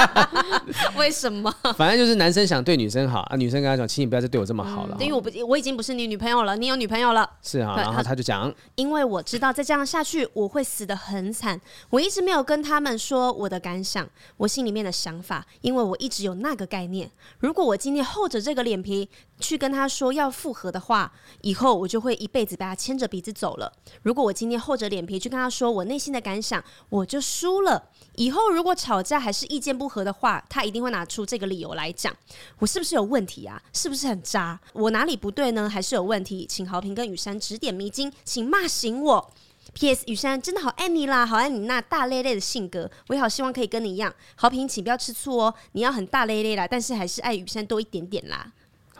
[0.96, 1.54] 为什么？
[1.76, 4.96] 反正就是男生想对女生好啊，女生跟他讲，请你不要再对我这么好了。
[4.98, 7.28] 因为我不，我已经不是你女朋友了，你有女朋友了。
[7.42, 11.60] 是啊，然后他就讲，因为我知道再这样下去我会死的很惨。
[11.90, 19.06] 我一直没有跟他们说我的感想，我心里面的想法，因为我一直有那个概念，如果我今天厚着这个脸皮
[19.38, 23.70] 去跟他说要复合的话，以后我就会一辈子被他牵着鼻子走了。
[24.02, 25.41] 如果我今天厚着脸皮去跟他。
[25.42, 27.90] 他说我内心的感想，我就输了。
[28.16, 32.14] 以后如果吵架还是意见不合的话，他一定会拿出这个理由来讲。
[32.58, 33.60] 我是不是有问题啊？
[33.72, 34.60] 是不是很渣？
[34.74, 35.68] 我哪里不对呢？
[35.68, 36.46] 还是有问题？
[36.48, 39.30] 请豪平跟雨珊指点迷津，请骂醒我。
[39.74, 40.02] P.S.
[40.06, 44.12] 雨珊真的好爱你啦，好爱你那大咧咧的性格，我也好希望可以跟你一样。
[44.34, 48.52] 豪平，请不要吃醋哦，你要很大咧咧啦，但是还是爱雨珊多一点点啦。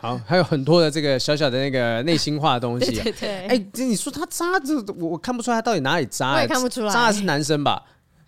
[0.03, 2.91] 好，还有很多的这个小小的那个内心话的东西、啊。
[3.03, 3.29] 对对对。
[3.47, 6.33] 哎、欸，你说他渣，这我我看不出来他到底哪里渣。
[6.33, 6.93] 我也看不出来。
[6.93, 7.81] 渣的是男生吧？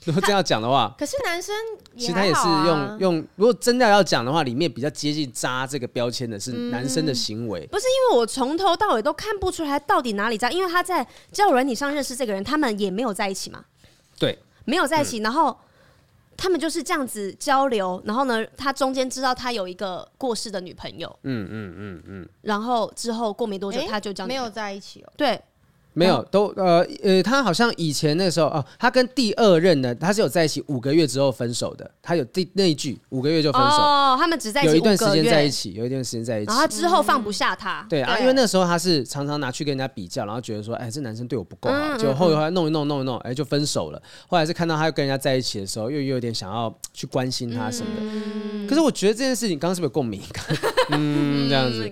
[0.06, 0.96] 如果这样讲的话。
[0.98, 3.28] 可是男生、啊，其实他也是用用。
[3.36, 7.66] 如果真的要讲的话，里面比较接近渣这个标签的是男生的行为。
[7.66, 13.60] 嗯、不是因为我从头到尾都看不出来到底哪里渣，因为他在交友软体上认识这个人，他们也没有在一起嘛。
[14.18, 14.40] 对。
[14.64, 15.58] 没有在一起，嗯、然后。
[16.38, 25.42] 他们就是这样子交流，然后呢，他中间知道他有一个过世的女朋友，嗯嗯嗯嗯，然后之后过没多久他就这样、欸、没有在一起哦，对，
[25.96, 31.90] 没有，都呃呃，他好像以前那时候哦，他跟第二任呢，他是有在一起五个月之后分手的。
[32.02, 36.48] 他有第那一句五个月就分手哦，他们只在一起有一段时间在一起，有一段时间在一起。
[36.48, 44.02] 然后他之后放不下他，嗯、对啊，因为那时候他是常常拿去跟人家比较，然后觉得说，哎，这男生对我不够好，就后来弄一弄弄一弄，哎，就分手了。
[44.28, 48.02] 后来是看到他又跟人家在一起的时候，又又有点想要去关心他什么的。
[48.02, 50.22] 嗯、可是我觉得这件事情刚刚是不是有共鸣？
[50.92, 51.92] 嗯，这样子，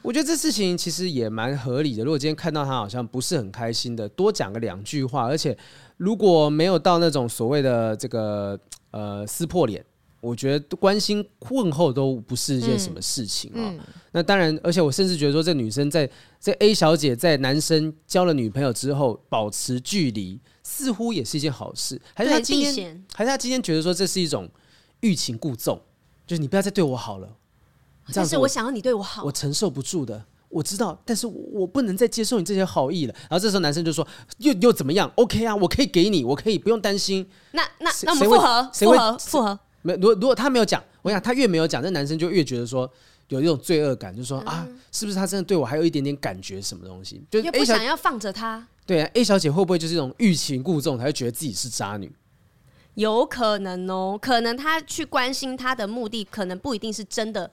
[0.00, 2.04] 我觉得这事情其实也蛮合理的。
[2.04, 5.56] 如果今天看到他好像不是很开心的，多讲个两句话，而且
[5.96, 8.58] 如果没有到那种所谓的这个
[8.90, 9.84] 呃撕破脸，
[10.20, 13.80] 我觉得关心问候都不是一件什么事情啊、嗯嗯。
[14.12, 16.08] 那当然，而且我甚至觉得说，这女生在
[16.40, 22.00] 这 A 小姐在男生交了女朋友之后保持距离，似乎也是一件好事。
[22.14, 24.48] 还是她今天，还是她今天觉得说这是一种
[25.00, 25.80] 欲擒故纵，
[26.26, 27.28] 就是你不要再对我好了。
[28.14, 30.24] 但是我想要你对我好，我承受不住的。
[30.52, 33.14] 我知道，但是我我不能再接受你这些好意了。
[33.22, 34.06] 然后这时候男生就说
[34.38, 37.26] ：“又又怎么样？OK 啊，我可以给你，我可以不用担心。
[37.52, 39.58] 那”那那那我们复合，复合，复合。
[39.80, 42.88] 没，如果如果他没有讲，我想他越没有讲，这男生就越觉得说
[43.28, 47.22] 有一种罪恶感，就说、嗯、啊，是不是他真的对我还有一点点感觉，什么东西？
[47.30, 48.66] 就 A 又不想要放着他。
[48.84, 52.12] 对啊，A 小姐会不会就是一种欲擒故纵，才会觉得自己是渣女？
[52.94, 57.50] 有可能哦，可能他去关心他的目的，可能不一定是真的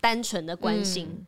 [0.00, 1.08] 单纯的关心。
[1.10, 1.26] 嗯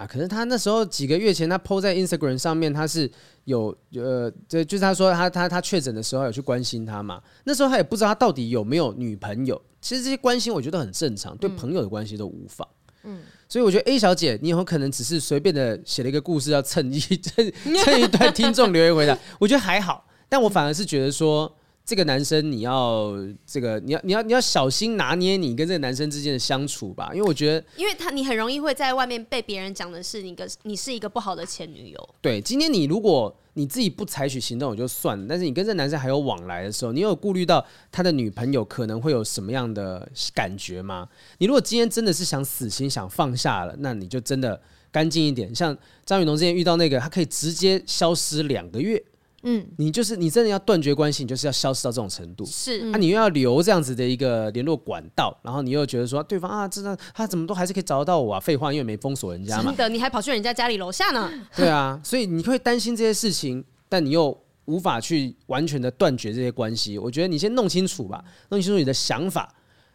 [0.00, 3.10] 啊，可是他那时候几个月前，他 po 在 Instagram 上面，他是
[3.44, 7.22] 有呃，这就是他说他他他确诊的时候有去关心他嘛。
[7.44, 9.60] 那时候他也不知道他到底有没有女朋友。
[9.78, 12.66] 其实这些关心我觉得很正常，对朋友的关系都无妨。
[13.04, 17.52] 嗯，所以我觉得 A 小姐，你有可能只是随便的写了一个故事，要蹭一蹭
[17.84, 20.06] 蹭一段听众留言回答， 我觉得还好。
[20.30, 21.54] 但我反而是觉得说。
[21.90, 23.12] 这个男生，你要
[23.44, 32.08] 这个，你要你要你要小心拿捏你跟这个男生之间的相处吧，因为我觉得，因为他你很容易会在外面被别人讲的是你个你是一个不好的前女友。
[32.20, 35.26] 对，今天你如果你自己不采取行动，我就算了。
[35.28, 41.08] 但是你跟这男生还有往来的时候，你有顾虑到他的女朋友可能会有什么样的感觉吗？
[41.38, 44.62] 你如果今天真的是想死心想放下了，那你就真的
[44.92, 45.52] 干净一点。
[45.52, 45.76] 像
[46.06, 49.02] 张雨农之前遇到那个，他可以直接消失两个月。
[49.42, 52.44] 嗯，你就是你真的要断绝关系，你就是要消失到这种程度。
[52.44, 58.40] 是，那、啊、你又要留这样子的一个联络管道，然后你又觉得说对方啊，真的他怎么都还是可以找得到我啊？
[58.40, 59.64] 废话，因为没封锁人家嘛。
[59.64, 61.30] 真的，你还跑去人家家里楼下呢？
[61.56, 66.98] 对啊，所以你会担心这些事情，但你又无法去完全的断绝这些关系。
[66.98, 69.52] 我觉得你先弄清楚吧，弄清楚你的想法。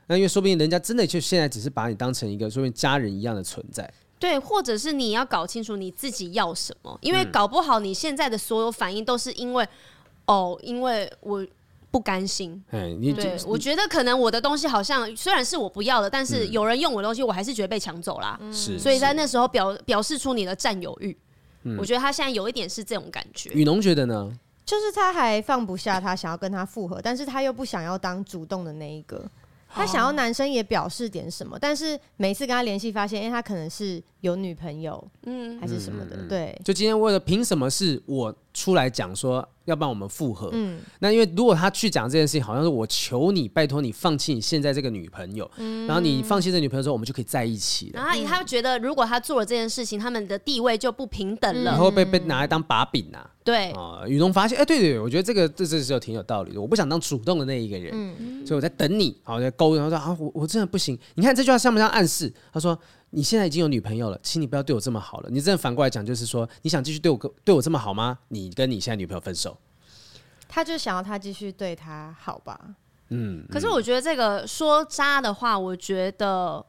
[0.07, 3.91] 那因为说不定人家真的就现在只是把你当成一个说不定家人一样的存在。
[4.19, 9.67] 对，或者是你要搞清楚你自己要什么，因为搞不好你现在的所有反应都是因为。
[10.27, 11.45] 哦，因为我
[11.91, 12.59] 不甘心。
[12.71, 18.35] 哎，你对，我觉得可能我的东西好像虽然是我不要的，但是有人用我的东西，我还是觉得被抢走啦。
[18.51, 21.15] 是，所以在那时候表表示出你的占有欲。
[21.61, 23.51] 嗯，我觉得他现在有一点是这种感觉。
[23.51, 24.31] 雨农觉得呢？
[24.65, 29.23] 就是他还放不下他，想要跟他复合，但是他又不想要当主动的那一个。
[29.75, 36.27] 他想要男生也表示点什么，但是每次跟他联系，发现，哎，他可能是有女朋友，嗯，还是什么的。
[36.29, 39.47] 对，就今天为了凭什么是我出来讲说？
[39.65, 40.49] 要帮我们复合。
[40.53, 48.01] 嗯，那因为如果他去讲这件事情，好像是我求你，拜托你放弃你现在这个女朋友，嗯，然后你放弃这女朋友之后，我们就可以在一起了。
[48.01, 53.29] 然后他觉得，如果他做了这件事情，他们的地位就不平等了，然后被被拿来当把柄啊。
[53.43, 56.59] 对啊，雨农发现，哎，对对对，我觉得这个这这是有挺有道理的。
[56.59, 60.97] 我不想当主动的那一个人，嗯，所以我在等你，好，在勾，然后说啊，我我真的不行。
[61.13, 62.31] 你看这句话像不像暗示？
[62.53, 62.77] 他说。
[63.11, 65.29] 你现在已经有女朋友了，请你不要对我这么好了。
[65.29, 68.19] 你真的反过来讲，就是说你想继续对我对我这么好吗？
[68.27, 69.57] 你跟你现在女朋友分手，
[70.49, 72.59] 他就想要他继续对他好吧？
[73.09, 73.45] 嗯。
[73.49, 76.65] 可是我觉得这个说渣的话，我觉得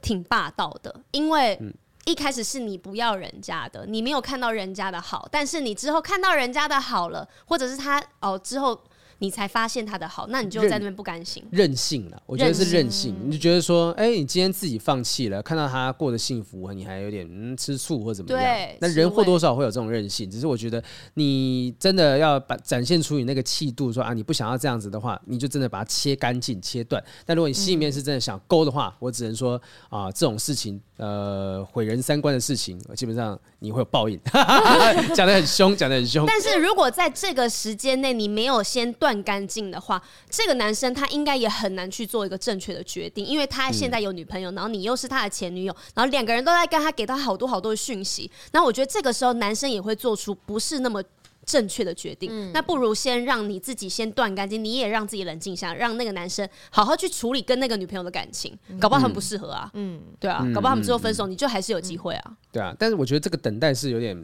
[0.00, 1.60] 挺霸道的，因为
[2.06, 8.80] 一开始是你不要人家的，你没有看到人家的好，但是你之后看到人家的好了，或者是他哦之后。
[9.20, 11.42] 你才发现他的好，那你就在那边不甘心。
[11.50, 13.16] 任性了，我觉得是任性。
[13.24, 18.40] 你就觉得说，哎、欸，你今天自己放弃了，看到他过得幸福，你还有点嗯吃醋或怎么样？
[18.40, 20.30] 对，那人或多少会有这种任性。
[20.30, 20.82] 只是我觉得，
[21.14, 27.02] 你真的要把展现出你那个气度，说啊，你不想要这样子的话，你就真的把它切干净、切断。
[27.26, 34.20] 但如果你心里面是真的想勾的话，嗯、我只能说啊，这种事情，呃，毁人三观的事情，基本上你会有报应。
[35.14, 36.24] 讲的很凶，讲的很凶。
[36.26, 39.18] 但是如果在这个时间内，你没有先断。
[39.28, 51.02] 干净的话，这个男生他应该也很难去做一个正确的决定，因为他现在有女朋友，然后你又是他的前女友，然后两个人都在跟他给他好多好多的讯息，然后我觉得这个时候男生也会做出不是那么
[51.48, 52.28] 正确的决定。
[52.30, 59.70] 嗯，那不如先让你自己先断干净，你也让自己冷静下，让那个男生好好去处理跟那个女朋友的感情，搞不好他们不适合啊。
[59.72, 62.36] 嗯，对啊，搞不好他们之后分手，你就还是有机会啊。
[62.52, 64.22] 对啊，但是我觉得这个等待是有点。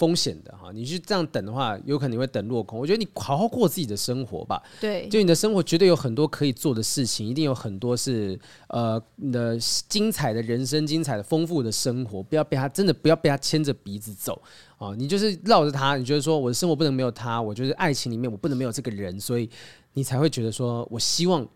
[0.00, 0.72] 风险的哈。
[0.72, 2.78] 你去这样等的话，有可能你会等落空。
[2.78, 4.60] 我觉得你好好过自己的生活吧。
[4.80, 8.36] 对，就你的生活绝对有很多可以做的事情，一定有很多是
[8.68, 12.22] 呃你的精彩的人生、精彩的丰富的生活。
[12.22, 14.40] 不要被他真的不要被他牵着鼻子走
[14.78, 14.94] 啊！
[14.96, 19.50] 你就是绕着他，你觉得说我的生活不能没有他，我觉得爱情里面我不能没有这个人，所以
[19.92, 21.46] 你才会觉得说我希望。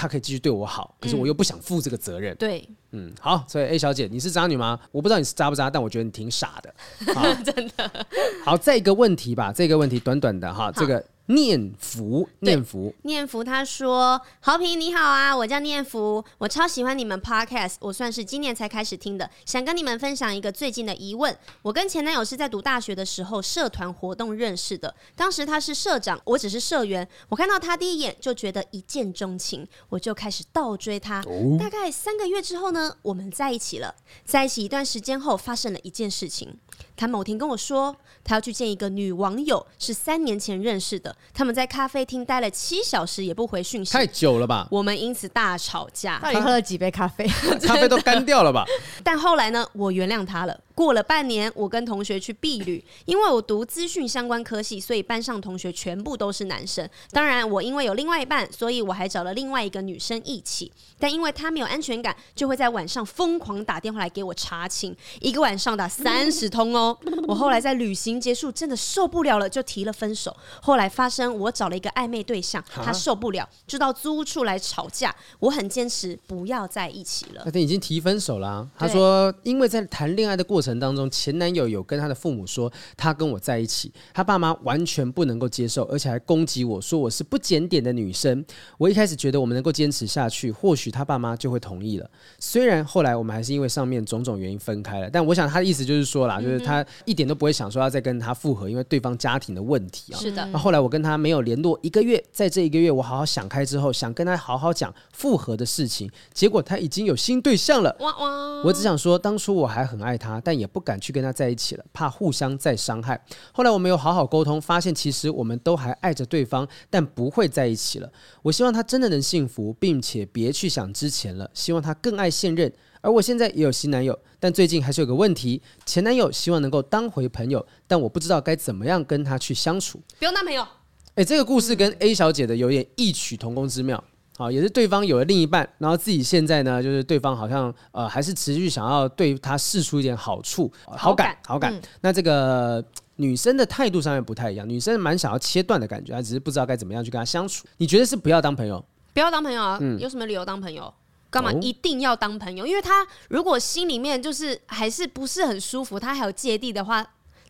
[0.00, 2.32] 他可以继续对我好，可是我又不想负这个责任。
[2.32, 4.78] 嗯、对，嗯，好，所以 A 小姐，你是渣女吗？
[4.92, 6.74] 我不知道你是渣不渣，但我觉得你挺傻的，
[7.44, 8.06] 真的。
[8.44, 11.04] 好，再一个问题吧，这个问题短短的哈，这个。
[11.30, 13.44] 念福，念福，念福。
[13.44, 21.36] 他说：“豪平你好啊，我叫念福，我超喜欢你们 podcast，我算是今年才开始听的，想跟你们分享一个最近的疑问。
[21.60, 27.06] 我跟前男友是在读大学的时候社团活动认识的，当时他是社长，我只是社员。
[27.28, 31.22] 我看到他第一眼就觉得一见钟情，我就开始倒追他。
[31.60, 33.94] 大概三个月之后呢，我们在一起了。
[34.24, 36.58] 在一起一段时间后，发生了一件事情。
[36.96, 44.66] 他某天跟我说，他要去见一个女网友，是三年前认识的。”他们在咖啡厅待了七小时也不回讯息，太久了吧？
[44.70, 46.18] 我们因此大吵架。
[46.18, 47.26] 到底喝了几杯咖啡？
[47.62, 48.64] 咖啡都干掉了吧？
[49.04, 50.58] 但后来呢，我原谅他了。
[50.78, 56.88] 过了半年，我跟同学去避旅，因为我读资讯相关科系，所以班上同学全部都是男生。
[57.10, 60.70] 当然，我因为有另外一半，所以我还找了另外一个女生一起。
[61.00, 66.96] 但因为她没有安全感，就会在晚上疯狂打电话来给我查寝，一个晚上打三十通哦。
[67.26, 70.36] 我后来在旅行结束，真的受不了了，就提了分手。
[70.62, 75.12] 后来发生，我找了一个暧昧对象，他受不了，就到租屋处来吵架。
[75.40, 77.44] 我很坚持不要在一起了。
[77.52, 78.68] 他已经提分手了啊。
[78.78, 80.67] 他说，因为在谈恋爱的过程。
[80.76, 88.44] 当中，前男友有跟他的父母说他跟我在一起，他爸妈完全不能够接受，而且还攻击我说我是不检点的女生。
[88.78, 92.10] 我一开始觉得我们能够坚持下去，或许他爸妈就会同意了。
[92.38, 100.18] 虽然后来我们还是因为上面种种原因分开了，但我想他的意思就是说啦，就是他一点都不会想说要再跟他复合，因为对方家庭的问题啊。
[100.18, 100.44] 是的。
[100.46, 107.94] 那后来我跟他没有联络一个月，在这一个月我好好想开之后，想跟他好好讲复合的事情，结果他已经有新对象了。
[108.00, 108.62] 哇哇！
[108.64, 113.22] 我只想说，当初我还很爱他，但也不敢去跟他在一起了，怕互相再伤害。
[113.52, 118.10] 后来我们有好好沟通，发现其实我们都还爱着对方，但不会在一起了。
[118.42, 121.50] 我希望他真的能幸福，并且别去想之前了。
[121.54, 130.00] 希望他更爱现任，而我现在也有新男友，但最近还是有个问题：前男友希望能够当回朋友，但我不知道该怎么样跟他去相处。
[130.18, 130.66] 不用当朋友。
[131.14, 134.02] 诶，这个故事跟 A 小姐的有点异曲同工之妙。
[134.38, 141.74] 好，也是对方有了另一半，然后自己现在呢，就是对方好像呃还是持续想要对他试出一点好处、好感、好感。
[141.74, 142.82] 嗯、那这个
[143.16, 147.66] 女生的态度上面不太一样，女生蛮想要切断的感觉，她只是不知道该怎么样去跟他相处。
[147.78, 148.84] 你觉得是不要当朋友？
[149.12, 149.76] 不要当朋友啊？
[149.80, 150.94] 嗯、有什么理由当朋友？
[151.30, 152.64] 干嘛一定要当朋友？
[152.64, 157.04] 因为他如果心里面就是还是不是很舒服，他还有芥蒂的话，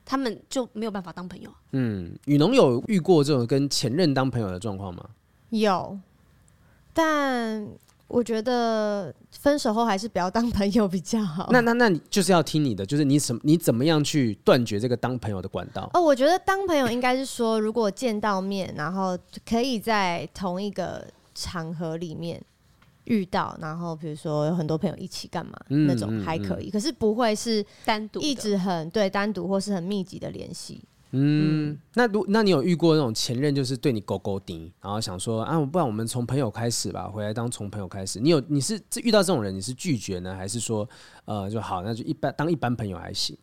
[0.07, 1.51] 他们就没有办法当朋友。
[1.73, 5.05] 嗯，雨农有遇过这种跟前任当朋友的状况吗？
[5.51, 5.99] 有。
[6.93, 7.69] 但
[8.07, 11.49] 我觉得分手后还是不要当朋友比较好。
[11.53, 15.91] 那那那你就是要听你的，就是你什么你怎么样去断绝这个当朋友的管道？
[15.93, 22.43] 哦，我觉得当朋友应该是说，如果见到面，然后可以在同一个场合里面
[23.05, 26.69] 遇到，然后比如说有很多朋友一起干嘛，嗯，那种还可以。
[26.69, 30.83] 嗯，可是不会是单独一直很对单独或是很密集的联系。
[31.13, 38.21] 嗯，那如那你有遇过那种前任，就是对你勾勾顶，然后想说啊，不然我们从朋友开始吧，回来当从朋友开始。
[38.21, 40.89] 你有你是遇到这种人，你是拒绝呢，还是说
[41.25, 43.37] 呃就好，那就一般当一般朋友还行？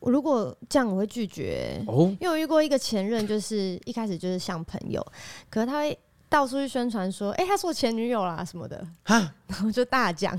[0.00, 5.04] 如果这样，我会拒绝哦，因为我遇过一个前任，就是一开始就是像朋友，
[5.48, 5.98] 可是他会。
[6.28, 10.38] 到处去宣传说，哎、欸，他是我前女友啦什么的，哈，然后就大讲。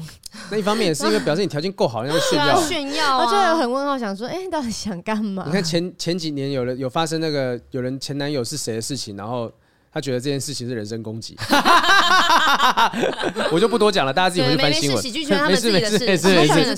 [0.51, 5.43] 那一方面也是因为表示你条件够好，然后炫耀 炫耀，我就很问号，想说，哎、欸，到底想干嘛？
[5.45, 9.51] 你看前前几年有人有发生那个有人前男友是谁的事情，然后。
[9.95, 11.37] 他觉得这件事情是人身攻击，
[13.49, 15.01] 我就不多讲了，大家自己回去翻新闻。
[15.01, 16.75] 喜剧圈 他们自己的事，没事没事没事。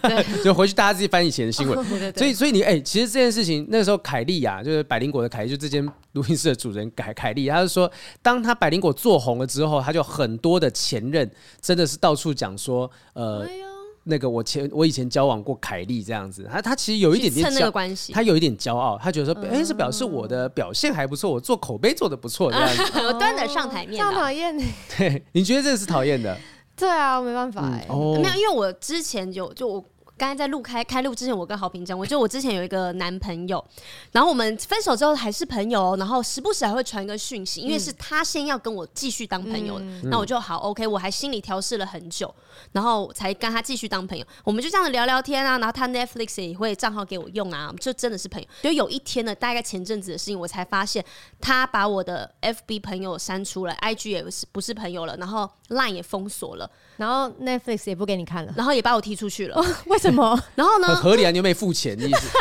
[0.00, 1.84] 对，就回去大家自己翻以前的新闻。
[2.16, 7.92] 所以所以你哎、欸，其实这件事情那个时候凯莉呀，就是百灵果的凯莉，就这间录音室的主人凯凯莉，他就说，
[8.22, 11.30] 当他百灵果做红了之后，他就很多的前任
[11.60, 13.46] 真的是到处讲说，呃。
[13.46, 13.52] 哎
[14.08, 24.56] 那个我前我以前交往过凯莉这样子，他他其实有一点点骄，他有一点骄傲，他觉得说，哎、欸，是表示我的表现还不错，我做口碑做的不错这样子， 我端得上台面，讨厌。
[24.96, 26.38] 对，你觉得这个是讨厌的？
[26.76, 29.84] 对啊，没办法哎、欸，嗯哦、没有，因为我之前有就我
[30.18, 33.62] 刚才在录开开录之前，我跟豪平讲，我就我之前有一个男朋友，
[34.12, 42.34] 然后我们分手之后还是朋友，然后时不时还会传一个讯息，因为是他先要跟我继续当朋友的，嗯、那我就好 OK，我还心里调试了很久，
[42.72, 44.24] 然后才跟他继续当朋友。
[44.42, 48.48] 我们就这样聊聊天啊，然后他 Netflix 也会账号给我用啊，就真的是朋友。
[48.62, 51.04] 就有一天呢，大概前阵子的事情，我才发现
[51.40, 59.64] 他把我的 FB 朋友删除了，IG 也不是不是朋友了，然后 Line 也封锁了，然后 Netflix 也不给你看了，然后也把我踢出去了。
[59.86, 60.38] 为什么？
[60.54, 60.88] 然后呢？
[60.88, 62.28] 很合理啊，你又没付钱的意思？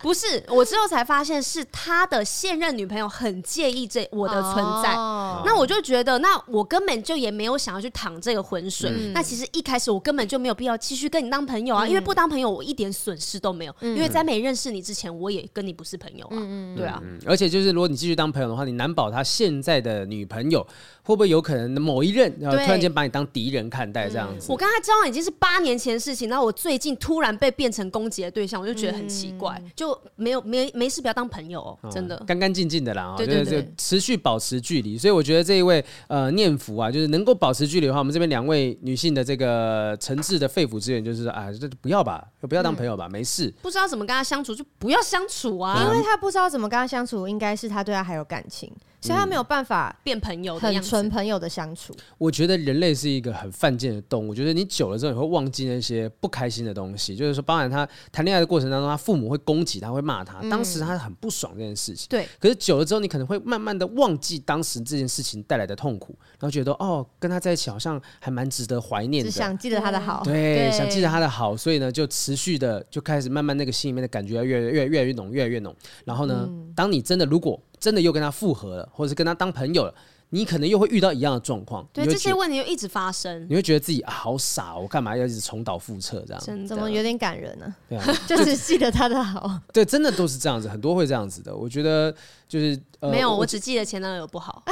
[0.00, 4.94] 不是，我之后才发现是他的现任女朋友很介意这我的存在。
[4.94, 5.44] Oh.
[5.44, 8.90] 那我就觉得，那我根本就也没有想要去淌这个浑水。
[8.90, 13.76] 嗯、那其实一开始我根本就没有必要继续跟你当朋友啊，嗯、因为不当朋友我一点损失都没有。
[13.80, 16.32] 嗯、因为在没认识你之前，我也跟你不是朋友啊。
[16.32, 20.66] 嗯、对啊、嗯，而且就是如果你继续当朋友的话，你难保他现在的女朋友
[21.02, 24.50] 会不会有可能某一任然后突然间把你当敌人看待这样子？
[24.50, 34.98] 我跟他交往已经是八年前的事情，然后我最近突然被变成攻击的对象，我就觉得很奇怪，嗯、就没有没没事不要当朋友，哦，真的干干净净的啦，对对对，就持续保持距离。
[34.98, 43.52] 所以我觉得这一位呃念福啊，就是能够保持距离的话，我们这边两位女性的这个诚挚的肺腑之言就是说啊，这不要吧，不要当朋友吧，嗯、没事。
[43.62, 48.72] 不知道怎么跟他相处，就不要相处啊，因为他不知道怎么跟他相处，应该是他对他还有感情。
[49.00, 51.94] 所以他没有办法变朋友，很纯朋友的相处。
[52.18, 54.30] 我觉得人类是一个很犯贱的动物。
[54.30, 57.16] 我觉得你久了之后，你会忘记那些不开心的东西。
[57.16, 62.06] 就是说，包含他谈恋爱的过程当中，他父母会攻击他，会骂他，当时他很不爽这件事情。
[62.10, 62.28] 对。
[62.38, 69.30] 可是久了之后，你可能会慢慢的忘记当时这件事情带来的痛苦，然后觉得哦，跟他在一起好像还蛮值得怀念的。
[69.30, 70.22] 只想记得他的好。
[70.24, 75.74] 对，想记得他的好，所以呢，就持续的就开始慢慢那个心里面的感觉越越越来越浓，越来越浓。
[76.04, 79.94] 然后呢，当你真的如果真的又跟他复合了，或者是跟他当朋友了，
[80.28, 81.84] 你可能又会遇到一样的状况。
[81.92, 86.42] 对，这些问题又一直发生，你会觉得自己、啊、好傻，我干嘛要一直重蹈覆辙这样？
[86.44, 87.74] 真怎么有点感人呢、啊？
[87.88, 89.58] 对啊， 就是记得他的好。
[89.72, 91.56] 对，真的都是这样子，很多会这样子的。
[91.56, 92.14] 我觉得
[92.46, 94.62] 就是、呃、没有，我只记得前男友不好。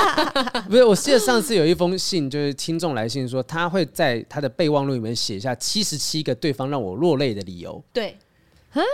[0.70, 7.82] 不是，我记得上次有一封信，就是听众来信说，他会在他的备忘录里面写下七十七个对方让我落泪的理由。
[7.92, 8.16] 对。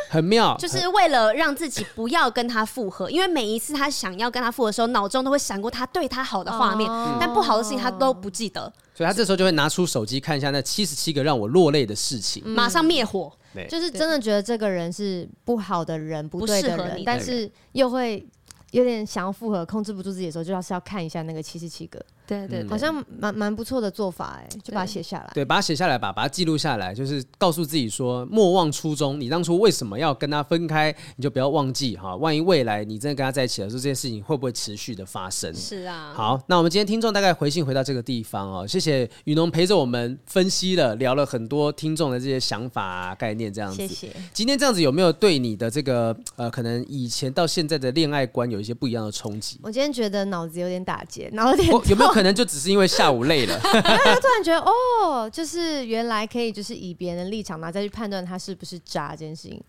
[0.09, 13.33] 很妙，就是为了让自己不要跟他复合，因为每一次他想要跟他复合的时候，脑中都会闪过他对他好的画面，哦、但不好的事情他都不记得，所以他这时候就会拿出手机看一下那七十七个让我落泪的事情，马上灭火，
[13.69, 18.27] 就是真的觉得这个人是不好的人，不对的人，但是又会
[18.73, 22.01] 有点想要复合，控制不住自己的时候，就要是要看一下那个七十七个。
[22.39, 25.31] 对对，好像蛮蛮不错的做法哎，就把它写下来。
[25.35, 29.21] 对，把它写下来吧，把它记录下来，就是告诉自己说，莫忘初衷。
[29.21, 30.95] 你当初为什么要跟他分开？
[31.17, 32.15] 你就不要忘记哈。
[32.17, 35.53] 万一未来你真的跟他在一起了，说这件事情会不会持续的发生？
[35.55, 36.13] 是啊。
[36.15, 43.77] 好，那我们今天听众大概回信回到这个地方哦，谢谢雨农陪着我们分析了，聊了很多听众的这些想法啊、概念这样子。
[43.77, 44.13] 谢谢。
[44.33, 49.59] 今天这样子有没有对你的这个呃，可能以前到现在的恋爱观有一些不一样的冲击？
[49.63, 51.91] 我今天觉得脑子有点打结，脑子有点。
[51.91, 52.87] 有没有可可能就只是因为？
[52.91, 59.63] 下午累了， 他突然觉得哦，就是原来可以，就是以别人的立场，然后再去判断他是不是渣这件事情。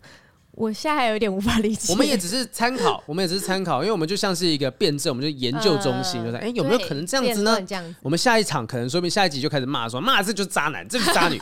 [0.54, 1.91] 我现在还有点无法理解。
[1.91, 7.58] 我们也只是参考，我们也只是参考，因为我们就像是一个辩证，我们就研究中心，就是哎、欸、有没有可能这样子呢？
[8.02, 11.39] 我们下一场可能说明下一集就开始骂说骂这就是渣男，这是渣女，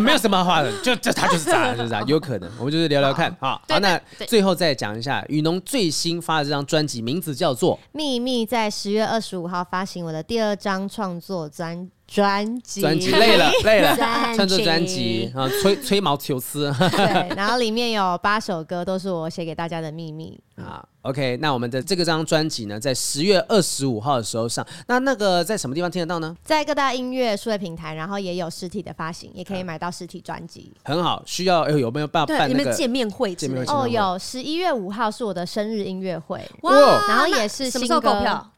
[0.00, 2.50] 没有什么话的，就就他就是渣，就是渣，有可能。
[2.58, 11.88] 我们就是聊聊看，好，好，那最后再讲一下，雨农最新发的这张专辑名字叫做《秘密》，在十月二十五号发行我的第二张创作专。
[12.12, 13.96] 专辑，专辑累了累了，
[14.34, 16.74] 创作专辑啊，吹吹毛求疵。
[16.90, 20.36] 对，然后里面有八首歌，都是我写给大家的秘密。
[20.56, 24.66] 啊，OK，那我们的这个张专辑呢，在十月二十五号的时候上。
[24.88, 26.36] 那那个在什么地方听得到呢？
[26.42, 30.72] 在各大音乐数位平台，然后也有实体的发行，也可以买到实体专辑。
[30.82, 33.32] 很好，需要有没有办法办那个见面会？
[33.36, 36.74] 见面会哦，有十一月五号是我的生日音乐会哇，
[37.08, 38.00] 然后也是新歌。
[38.00, 38.50] 购票？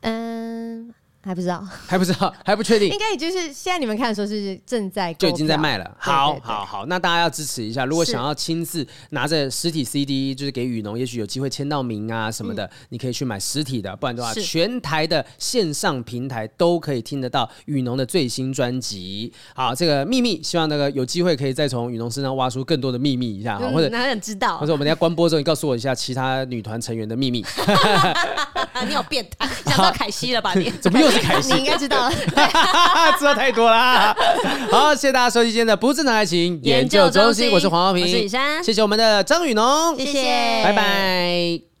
[0.00, 0.92] 嗯。
[1.24, 2.90] 还不知道， 还不知道，还不确定。
[2.90, 5.96] 应该也就是现在你们看的时候是正在就已经在卖了。
[5.98, 7.84] 好，好，好，那大家要支持一下。
[7.84, 13.96] 如果想要亲自拿着实体 CD，就是给雨农，也许有机会签到名啊什么的，嗯、你可以去买实体的。
[13.96, 19.32] 不然的话，全台的线上平台都可以听得到雨农的最新专辑。
[19.54, 24.58] 好，这个秘密，希望那个有机会可以再从雨农身上挖出更多的秘密一下，嗯、或者哪想知道？
[24.58, 27.44] 或者我们等下关播之后，你告诉我一下其他女团成员的秘密。
[28.86, 30.70] 你有变态，想到凯西了吧你？
[30.80, 31.54] 怎么又是凯西？
[31.54, 32.10] 你应该知道，
[33.18, 34.14] 知道太多了。
[34.70, 41.73] 好，谢谢大家收听今天的不正常爱情研究中心，我是黄浩平，我是李珊，谢谢我们的张雨农，谢谢，拜拜。